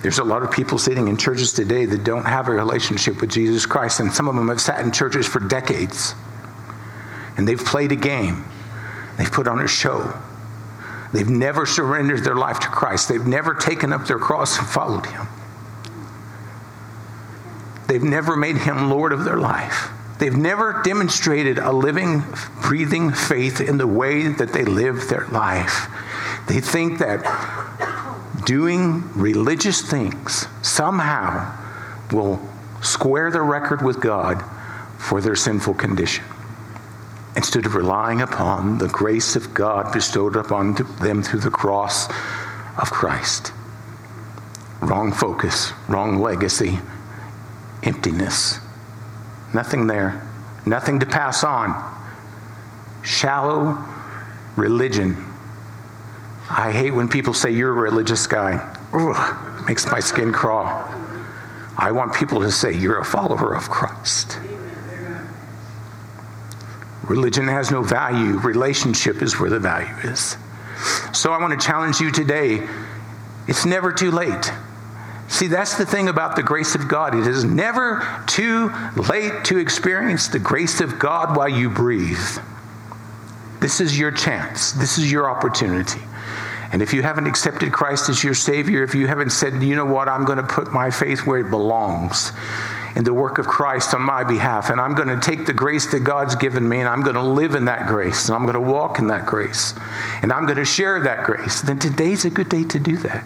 There's 0.00 0.20
a 0.20 0.24
lot 0.24 0.44
of 0.44 0.52
people 0.52 0.78
sitting 0.78 1.08
in 1.08 1.16
churches 1.16 1.52
today 1.52 1.86
that 1.86 2.04
don't 2.04 2.24
have 2.24 2.46
a 2.46 2.52
relationship 2.52 3.20
with 3.20 3.32
Jesus 3.32 3.66
Christ, 3.66 3.98
and 3.98 4.12
some 4.12 4.28
of 4.28 4.36
them 4.36 4.46
have 4.46 4.60
sat 4.60 4.78
in 4.78 4.92
churches 4.92 5.26
for 5.26 5.40
decades. 5.40 6.14
And 7.36 7.48
they've 7.48 7.58
played 7.58 7.90
a 7.90 7.96
game, 7.96 8.44
they've 9.18 9.32
put 9.32 9.48
on 9.48 9.60
a 9.60 9.66
show. 9.66 10.16
They've 11.12 11.28
never 11.28 11.66
surrendered 11.66 12.22
their 12.22 12.36
life 12.36 12.60
to 12.60 12.68
Christ, 12.68 13.08
they've 13.08 13.26
never 13.26 13.54
taken 13.54 13.92
up 13.92 14.06
their 14.06 14.20
cross 14.20 14.56
and 14.56 14.68
followed 14.68 15.06
Him. 15.06 15.26
They've 17.88 18.04
never 18.04 18.36
made 18.36 18.58
Him 18.58 18.88
Lord 18.88 19.12
of 19.12 19.24
their 19.24 19.38
life. 19.38 19.90
They've 20.22 20.36
never 20.36 20.82
demonstrated 20.84 21.58
a 21.58 21.72
living, 21.72 22.22
breathing 22.62 23.10
faith 23.10 23.60
in 23.60 23.78
the 23.78 23.88
way 23.88 24.28
that 24.28 24.52
they 24.52 24.64
live 24.64 25.08
their 25.08 25.26
life. 25.26 25.88
They 26.46 26.60
think 26.60 27.00
that 27.00 27.24
doing 28.46 29.02
religious 29.18 29.82
things 29.82 30.46
somehow 30.62 31.58
will 32.12 32.40
square 32.82 33.32
their 33.32 33.42
record 33.42 33.82
with 33.82 34.00
God 34.00 34.44
for 34.96 35.20
their 35.20 35.34
sinful 35.34 35.74
condition 35.74 36.24
instead 37.34 37.66
of 37.66 37.74
relying 37.74 38.20
upon 38.20 38.78
the 38.78 38.86
grace 38.86 39.34
of 39.34 39.52
God 39.52 39.92
bestowed 39.92 40.36
upon 40.36 40.74
them 41.00 41.24
through 41.24 41.40
the 41.40 41.50
cross 41.50 42.08
of 42.78 42.92
Christ. 42.92 43.52
Wrong 44.80 45.10
focus, 45.10 45.72
wrong 45.88 46.20
legacy, 46.20 46.78
emptiness. 47.82 48.60
Nothing 49.54 49.86
there, 49.86 50.26
nothing 50.64 51.00
to 51.00 51.06
pass 51.06 51.44
on. 51.44 51.74
Shallow 53.04 53.84
religion. 54.56 55.16
I 56.50 56.72
hate 56.72 56.90
when 56.90 57.08
people 57.08 57.34
say 57.34 57.50
you're 57.50 57.70
a 57.70 57.80
religious 57.80 58.26
guy. 58.26 58.76
Ugh, 58.92 59.66
makes 59.66 59.86
my 59.86 60.00
skin 60.00 60.32
crawl. 60.32 60.88
I 61.76 61.92
want 61.92 62.14
people 62.14 62.40
to 62.40 62.50
say 62.50 62.72
you're 62.72 62.98
a 62.98 63.04
follower 63.04 63.54
of 63.54 63.68
Christ. 63.70 64.38
Religion 67.04 67.48
has 67.48 67.70
no 67.70 67.82
value. 67.82 68.38
Relationship 68.38 69.22
is 69.22 69.38
where 69.40 69.50
the 69.50 69.58
value 69.58 69.94
is. 70.04 70.36
So 71.12 71.32
I 71.32 71.40
want 71.40 71.58
to 71.58 71.66
challenge 71.66 72.00
you 72.00 72.10
today. 72.10 72.66
It's 73.48 73.66
never 73.66 73.92
too 73.92 74.10
late. 74.10 74.52
See, 75.32 75.46
that's 75.46 75.78
the 75.78 75.86
thing 75.86 76.08
about 76.08 76.36
the 76.36 76.42
grace 76.42 76.74
of 76.74 76.88
God. 76.88 77.14
It 77.14 77.26
is 77.26 77.42
never 77.42 78.06
too 78.26 78.70
late 79.08 79.44
to 79.44 79.56
experience 79.56 80.28
the 80.28 80.38
grace 80.38 80.82
of 80.82 80.98
God 80.98 81.34
while 81.34 81.48
you 81.48 81.70
breathe. 81.70 82.18
This 83.58 83.80
is 83.80 83.98
your 83.98 84.10
chance, 84.10 84.72
this 84.72 84.98
is 84.98 85.10
your 85.10 85.30
opportunity. 85.30 86.02
And 86.70 86.82
if 86.82 86.92
you 86.92 87.00
haven't 87.00 87.26
accepted 87.26 87.72
Christ 87.72 88.10
as 88.10 88.22
your 88.22 88.34
Savior, 88.34 88.82
if 88.82 88.94
you 88.94 89.06
haven't 89.06 89.30
said, 89.30 89.62
you 89.62 89.74
know 89.74 89.86
what, 89.86 90.06
I'm 90.06 90.26
going 90.26 90.36
to 90.36 90.44
put 90.44 90.70
my 90.70 90.90
faith 90.90 91.26
where 91.26 91.38
it 91.38 91.48
belongs, 91.48 92.32
in 92.94 93.04
the 93.04 93.14
work 93.14 93.38
of 93.38 93.46
Christ 93.46 93.94
on 93.94 94.02
my 94.02 94.24
behalf. 94.24 94.68
And 94.68 94.78
I'm 94.78 94.94
going 94.94 95.08
to 95.08 95.18
take 95.18 95.46
the 95.46 95.54
grace 95.54 95.90
that 95.92 96.00
God's 96.00 96.34
given 96.34 96.68
me 96.68 96.80
and 96.80 96.88
I'm 96.90 97.00
going 97.00 97.16
to 97.16 97.22
live 97.22 97.54
in 97.54 97.64
that 97.64 97.86
grace 97.86 98.28
and 98.28 98.36
I'm 98.36 98.42
going 98.42 98.52
to 98.52 98.60
walk 98.60 98.98
in 98.98 99.06
that 99.06 99.24
grace 99.24 99.72
and 100.20 100.30
I'm 100.30 100.44
going 100.44 100.58
to 100.58 100.66
share 100.66 101.00
that 101.00 101.24
grace. 101.24 101.62
Then 101.62 101.78
today's 101.78 102.26
a 102.26 102.30
good 102.30 102.50
day 102.50 102.64
to 102.64 102.78
do 102.78 102.98
that. 102.98 103.24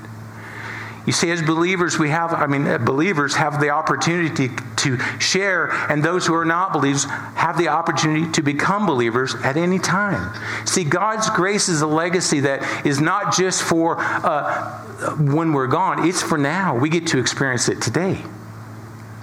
You 1.07 1.12
see, 1.12 1.31
as 1.31 1.40
believers, 1.40 2.01
we 2.01 2.11
have, 2.11 2.35
I 2.35 2.49
mean, 2.49 2.66
uh, 2.66 2.79
believers 2.79 3.37
have 3.37 3.61
the 3.61 3.71
opportunity 3.71 4.51
to 4.79 4.99
share, 5.21 5.71
and 5.88 6.03
those 6.03 6.27
who 6.27 6.35
are 6.35 6.45
not 6.45 6.73
believers 6.73 7.05
have 7.05 7.57
the 7.57 7.69
opportunity 7.69 8.31
to 8.33 8.42
become 8.42 8.87
believers 8.87 9.37
at 9.45 9.57
any 9.57 9.79
time. 9.79 10.35
See, 10.66 10.83
God's 10.83 11.31
grace 11.31 11.69
is 11.69 11.81
a 11.81 11.87
legacy 11.87 12.40
that 12.40 12.85
is 12.85 13.01
not 13.01 13.37
just 13.37 13.62
for 13.62 13.97
uh, 13.99 14.83
when 15.16 15.53
we're 15.53 15.69
gone, 15.69 16.09
it's 16.09 16.23
for 16.23 16.38
now. 16.38 16.77
We 16.77 16.88
get 16.88 17.07
to 17.09 17.21
experience 17.21 17.69
it 17.69 17.81
today. 17.81 18.21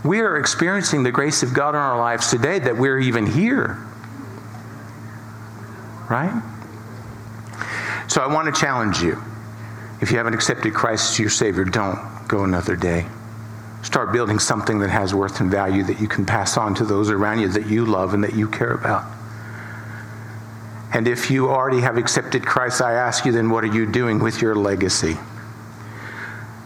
We 0.05 0.21
are 0.21 0.37
experiencing 0.37 1.03
the 1.03 1.11
grace 1.11 1.43
of 1.43 1.53
God 1.53 1.71
in 1.71 1.81
our 1.81 1.97
lives 1.97 2.29
today 2.29 2.59
that 2.59 2.77
we're 2.77 2.99
even 2.99 3.25
here. 3.25 3.77
Right? 6.09 6.41
So 8.07 8.21
I 8.21 8.27
want 8.27 8.53
to 8.53 8.59
challenge 8.59 9.01
you. 9.01 9.21
If 10.03 10.11
you 10.11 10.17
haven't 10.17 10.33
accepted 10.33 10.73
Christ 10.73 11.13
as 11.13 11.19
your 11.19 11.29
Savior, 11.29 11.63
don't 11.63 11.97
go 12.27 12.43
another 12.43 12.75
day. 12.75 13.05
Start 13.83 14.11
building 14.11 14.37
something 14.37 14.79
that 14.79 14.89
has 14.89 15.15
worth 15.15 15.39
and 15.39 15.49
value 15.49 15.81
that 15.85 16.01
you 16.01 16.09
can 16.09 16.25
pass 16.25 16.57
on 16.57 16.75
to 16.75 16.83
those 16.83 17.09
around 17.09 17.39
you 17.39 17.47
that 17.47 17.67
you 17.67 17.85
love 17.85 18.13
and 18.13 18.21
that 18.25 18.35
you 18.35 18.49
care 18.49 18.73
about. 18.73 19.05
And 20.93 21.07
if 21.07 21.31
you 21.31 21.49
already 21.49 21.79
have 21.79 21.95
accepted 21.95 22.45
Christ, 22.45 22.81
I 22.81 22.95
ask 22.95 23.23
you 23.23 23.31
then, 23.31 23.49
what 23.49 23.63
are 23.63 23.73
you 23.73 23.85
doing 23.85 24.19
with 24.19 24.41
your 24.41 24.55
legacy? 24.55 25.15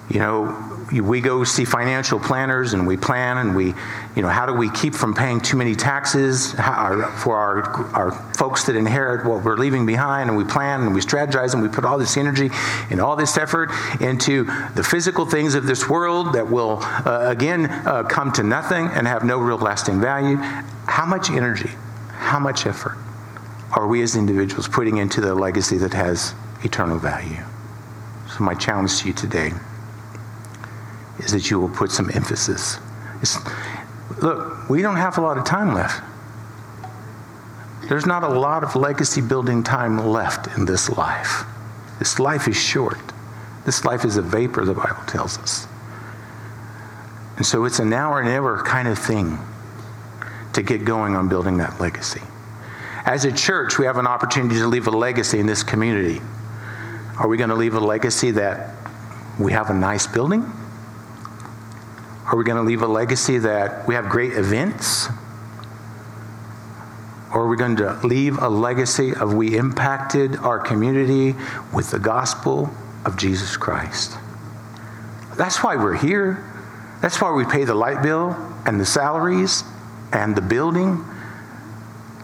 You 0.09 0.19
know, 0.19 0.76
we 0.91 1.19
go 1.19 1.43
see 1.43 1.65
financial 1.65 2.19
planners 2.19 2.73
and 2.73 2.87
we 2.87 2.95
plan 2.95 3.37
and 3.37 3.55
we, 3.55 3.73
you 4.15 4.21
know, 4.21 4.29
how 4.29 4.45
do 4.45 4.53
we 4.53 4.69
keep 4.71 4.95
from 4.95 5.13
paying 5.13 5.41
too 5.41 5.57
many 5.57 5.75
taxes 5.75 6.53
for 6.53 7.35
our, 7.35 7.63
our 7.93 8.11
folks 8.35 8.63
that 8.65 8.75
inherit 8.75 9.25
what 9.25 9.43
we're 9.43 9.57
leaving 9.57 9.85
behind? 9.85 10.29
And 10.29 10.37
we 10.37 10.45
plan 10.45 10.81
and 10.81 10.95
we 10.95 11.01
strategize 11.01 11.53
and 11.53 11.61
we 11.61 11.67
put 11.67 11.83
all 11.83 11.97
this 11.97 12.15
energy 12.15 12.49
and 12.89 13.01
all 13.01 13.15
this 13.15 13.37
effort 13.37 13.69
into 13.99 14.45
the 14.75 14.83
physical 14.83 15.25
things 15.25 15.55
of 15.55 15.65
this 15.65 15.89
world 15.89 16.33
that 16.33 16.49
will, 16.49 16.79
uh, 16.81 17.25
again, 17.27 17.65
uh, 17.65 18.03
come 18.03 18.31
to 18.33 18.43
nothing 18.43 18.87
and 18.93 19.07
have 19.07 19.23
no 19.25 19.39
real 19.39 19.57
lasting 19.57 19.99
value. 19.99 20.37
How 20.37 21.05
much 21.05 21.29
energy, 21.29 21.69
how 22.11 22.39
much 22.39 22.65
effort 22.65 22.97
are 23.73 23.87
we 23.87 24.01
as 24.01 24.15
individuals 24.15 24.69
putting 24.69 24.97
into 24.97 25.19
the 25.19 25.35
legacy 25.35 25.77
that 25.79 25.93
has 25.93 26.33
eternal 26.63 26.97
value? 26.97 27.43
So, 28.29 28.43
my 28.43 28.53
challenge 28.53 28.99
to 28.99 29.07
you 29.07 29.13
today 29.13 29.51
is 31.19 31.31
that 31.31 31.49
you 31.49 31.59
will 31.59 31.69
put 31.69 31.91
some 31.91 32.09
emphasis. 32.13 32.77
It's, 33.21 33.37
look, 34.21 34.69
we 34.69 34.81
don't 34.81 34.97
have 34.97 35.17
a 35.17 35.21
lot 35.21 35.37
of 35.37 35.45
time 35.45 35.73
left. 35.73 36.03
There's 37.89 38.05
not 38.05 38.23
a 38.23 38.27
lot 38.27 38.63
of 38.63 38.75
legacy 38.75 39.21
building 39.21 39.63
time 39.63 39.97
left 39.97 40.57
in 40.57 40.65
this 40.65 40.89
life. 40.89 41.43
This 41.99 42.19
life 42.19 42.47
is 42.47 42.57
short. 42.57 42.99
This 43.65 43.85
life 43.85 44.05
is 44.05 44.17
a 44.17 44.21
vapor, 44.21 44.65
the 44.65 44.73
Bible 44.73 45.03
tells 45.07 45.37
us. 45.37 45.67
And 47.37 47.45
so 47.45 47.65
it's 47.65 47.79
a 47.79 47.85
now 47.85 48.11
or 48.11 48.23
never 48.23 48.63
kind 48.63 48.87
of 48.87 48.97
thing 48.99 49.39
to 50.53 50.63
get 50.63 50.85
going 50.85 51.15
on 51.15 51.29
building 51.29 51.57
that 51.57 51.79
legacy. 51.79 52.21
As 53.05 53.23
a 53.25 53.31
church, 53.31 53.77
we 53.77 53.85
have 53.85 53.97
an 53.97 54.07
opportunity 54.07 54.55
to 54.55 54.67
leave 54.67 54.87
a 54.87 54.91
legacy 54.91 55.39
in 55.39 55.45
this 55.45 55.63
community. 55.63 56.19
Are 57.17 57.27
we 57.27 57.37
going 57.37 57.49
to 57.49 57.55
leave 57.55 57.73
a 57.73 57.79
legacy 57.79 58.31
that 58.31 58.75
we 59.39 59.53
have 59.53 59.69
a 59.69 59.73
nice 59.73 60.07
building? 60.07 60.51
Are 62.27 62.35
we 62.35 62.43
going 62.43 62.57
to 62.57 62.63
leave 62.63 62.81
a 62.81 62.87
legacy 62.87 63.37
that 63.37 63.87
we 63.87 63.95
have 63.95 64.09
great 64.09 64.33
events? 64.33 65.07
Or 67.33 67.43
are 67.43 67.47
we 67.47 67.55
going 67.55 67.77
to 67.77 67.93
leave 68.03 68.37
a 68.37 68.49
legacy 68.49 69.13
of 69.13 69.33
we 69.33 69.57
impacted 69.57 70.35
our 70.35 70.59
community 70.59 71.35
with 71.73 71.89
the 71.91 71.99
gospel 71.99 72.69
of 73.05 73.15
Jesus 73.17 73.55
Christ? 73.55 74.17
That's 75.37 75.63
why 75.63 75.77
we're 75.77 75.95
here. 75.95 76.43
That's 77.01 77.21
why 77.21 77.31
we 77.31 77.45
pay 77.45 77.63
the 77.63 77.75
light 77.75 78.03
bill 78.03 78.35
and 78.65 78.77
the 78.77 78.85
salaries 78.85 79.63
and 80.11 80.35
the 80.35 80.41
building 80.41 81.05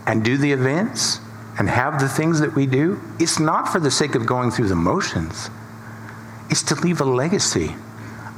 and 0.05 0.25
do 0.25 0.35
the 0.35 0.51
events 0.51 1.19
and 1.57 1.69
have 1.69 2.01
the 2.01 2.09
things 2.09 2.41
that 2.41 2.55
we 2.55 2.65
do. 2.65 2.99
It's 3.19 3.39
not 3.39 3.69
for 3.69 3.79
the 3.79 3.91
sake 3.91 4.15
of 4.15 4.25
going 4.25 4.51
through 4.51 4.67
the 4.67 4.75
motions, 4.75 5.49
it's 6.49 6.63
to 6.63 6.75
leave 6.75 6.99
a 6.99 7.05
legacy 7.05 7.75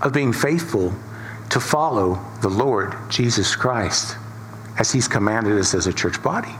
of 0.01 0.13
being 0.13 0.32
faithful 0.32 0.93
to 1.56 1.62
follow 1.62 2.20
the 2.41 2.50
Lord 2.50 2.94
Jesus 3.10 3.56
Christ 3.56 4.18
as 4.78 4.91
He's 4.91 5.08
commanded 5.08 5.58
us 5.58 5.74
as 5.74 5.88
a 5.88 5.94
church 5.94 6.22
body. 6.22 6.52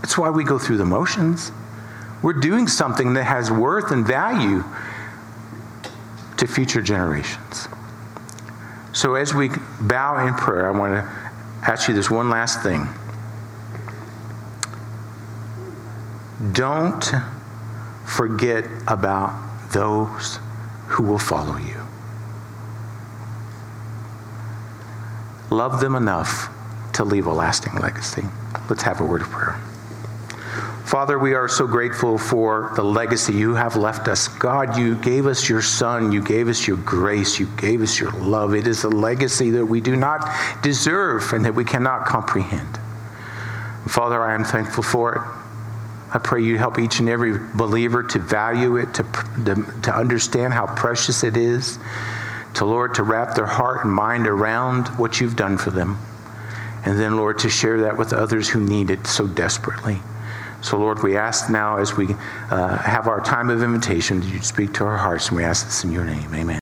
That's 0.00 0.18
why 0.18 0.30
we 0.30 0.42
go 0.42 0.58
through 0.58 0.78
the 0.78 0.84
motions. 0.84 1.52
We're 2.20 2.32
doing 2.32 2.66
something 2.66 3.14
that 3.14 3.22
has 3.22 3.52
worth 3.52 3.92
and 3.92 4.04
value 4.04 4.64
to 6.38 6.46
future 6.48 6.82
generations. 6.82 7.68
So, 8.94 9.14
as 9.14 9.32
we 9.32 9.48
bow 9.80 10.26
in 10.26 10.34
prayer, 10.34 10.66
I 10.66 10.76
want 10.76 10.94
to 10.94 11.70
ask 11.70 11.86
you 11.86 11.94
this 11.94 12.10
one 12.10 12.30
last 12.30 12.64
thing. 12.64 12.88
Don't 16.50 17.12
forget 18.04 18.64
about 18.88 19.70
those 19.70 20.40
who 20.88 21.04
will 21.04 21.20
follow 21.20 21.58
you. 21.58 21.87
Love 25.50 25.80
them 25.80 25.94
enough 25.94 26.50
to 26.92 27.04
leave 27.04 27.26
a 27.26 27.32
lasting 27.32 27.74
legacy. 27.76 28.24
Let's 28.68 28.82
have 28.82 29.00
a 29.00 29.04
word 29.04 29.22
of 29.22 29.30
prayer. 29.30 29.60
Father, 30.84 31.18
we 31.18 31.34
are 31.34 31.48
so 31.48 31.66
grateful 31.66 32.16
for 32.16 32.72
the 32.74 32.82
legacy 32.82 33.34
you 33.34 33.54
have 33.54 33.76
left 33.76 34.08
us. 34.08 34.28
God, 34.28 34.78
you 34.78 34.94
gave 34.96 35.26
us 35.26 35.48
your 35.48 35.60
Son. 35.60 36.12
You 36.12 36.22
gave 36.22 36.48
us 36.48 36.66
your 36.66 36.78
grace. 36.78 37.38
You 37.38 37.46
gave 37.58 37.82
us 37.82 38.00
your 38.00 38.10
love. 38.12 38.54
It 38.54 38.66
is 38.66 38.84
a 38.84 38.88
legacy 38.88 39.50
that 39.50 39.66
we 39.66 39.82
do 39.82 39.96
not 39.96 40.26
deserve 40.62 41.32
and 41.34 41.44
that 41.44 41.54
we 41.54 41.64
cannot 41.64 42.06
comprehend. 42.06 42.78
Father, 43.86 44.22
I 44.22 44.34
am 44.34 44.44
thankful 44.44 44.82
for 44.82 45.14
it. 45.14 46.14
I 46.14 46.18
pray 46.18 46.42
you 46.42 46.56
help 46.56 46.78
each 46.78 47.00
and 47.00 47.08
every 47.08 47.38
believer 47.54 48.02
to 48.02 48.18
value 48.18 48.76
it, 48.76 48.94
to, 48.94 49.02
to, 49.44 49.80
to 49.82 49.94
understand 49.94 50.54
how 50.54 50.74
precious 50.74 51.22
it 51.22 51.36
is 51.36 51.78
to 52.58 52.64
Lord, 52.64 52.94
to 52.94 53.02
wrap 53.02 53.34
their 53.34 53.46
heart 53.46 53.84
and 53.84 53.92
mind 53.92 54.26
around 54.26 54.88
what 54.98 55.20
you've 55.20 55.36
done 55.36 55.58
for 55.58 55.70
them. 55.70 55.98
And 56.84 56.98
then, 56.98 57.16
Lord, 57.16 57.38
to 57.40 57.48
share 57.48 57.80
that 57.82 57.96
with 57.96 58.12
others 58.12 58.48
who 58.48 58.60
need 58.60 58.90
it 58.90 59.06
so 59.06 59.26
desperately. 59.26 59.98
So, 60.60 60.76
Lord, 60.78 61.02
we 61.02 61.16
ask 61.16 61.50
now 61.50 61.78
as 61.78 61.96
we 61.96 62.14
uh, 62.50 62.78
have 62.78 63.06
our 63.06 63.20
time 63.20 63.48
of 63.50 63.62
invitation, 63.62 64.20
that 64.20 64.26
you 64.26 64.42
speak 64.42 64.74
to 64.74 64.84
our 64.84 64.96
hearts, 64.96 65.28
and 65.28 65.36
we 65.36 65.44
ask 65.44 65.66
this 65.66 65.84
in 65.84 65.92
your 65.92 66.04
name. 66.04 66.34
Amen. 66.34 66.56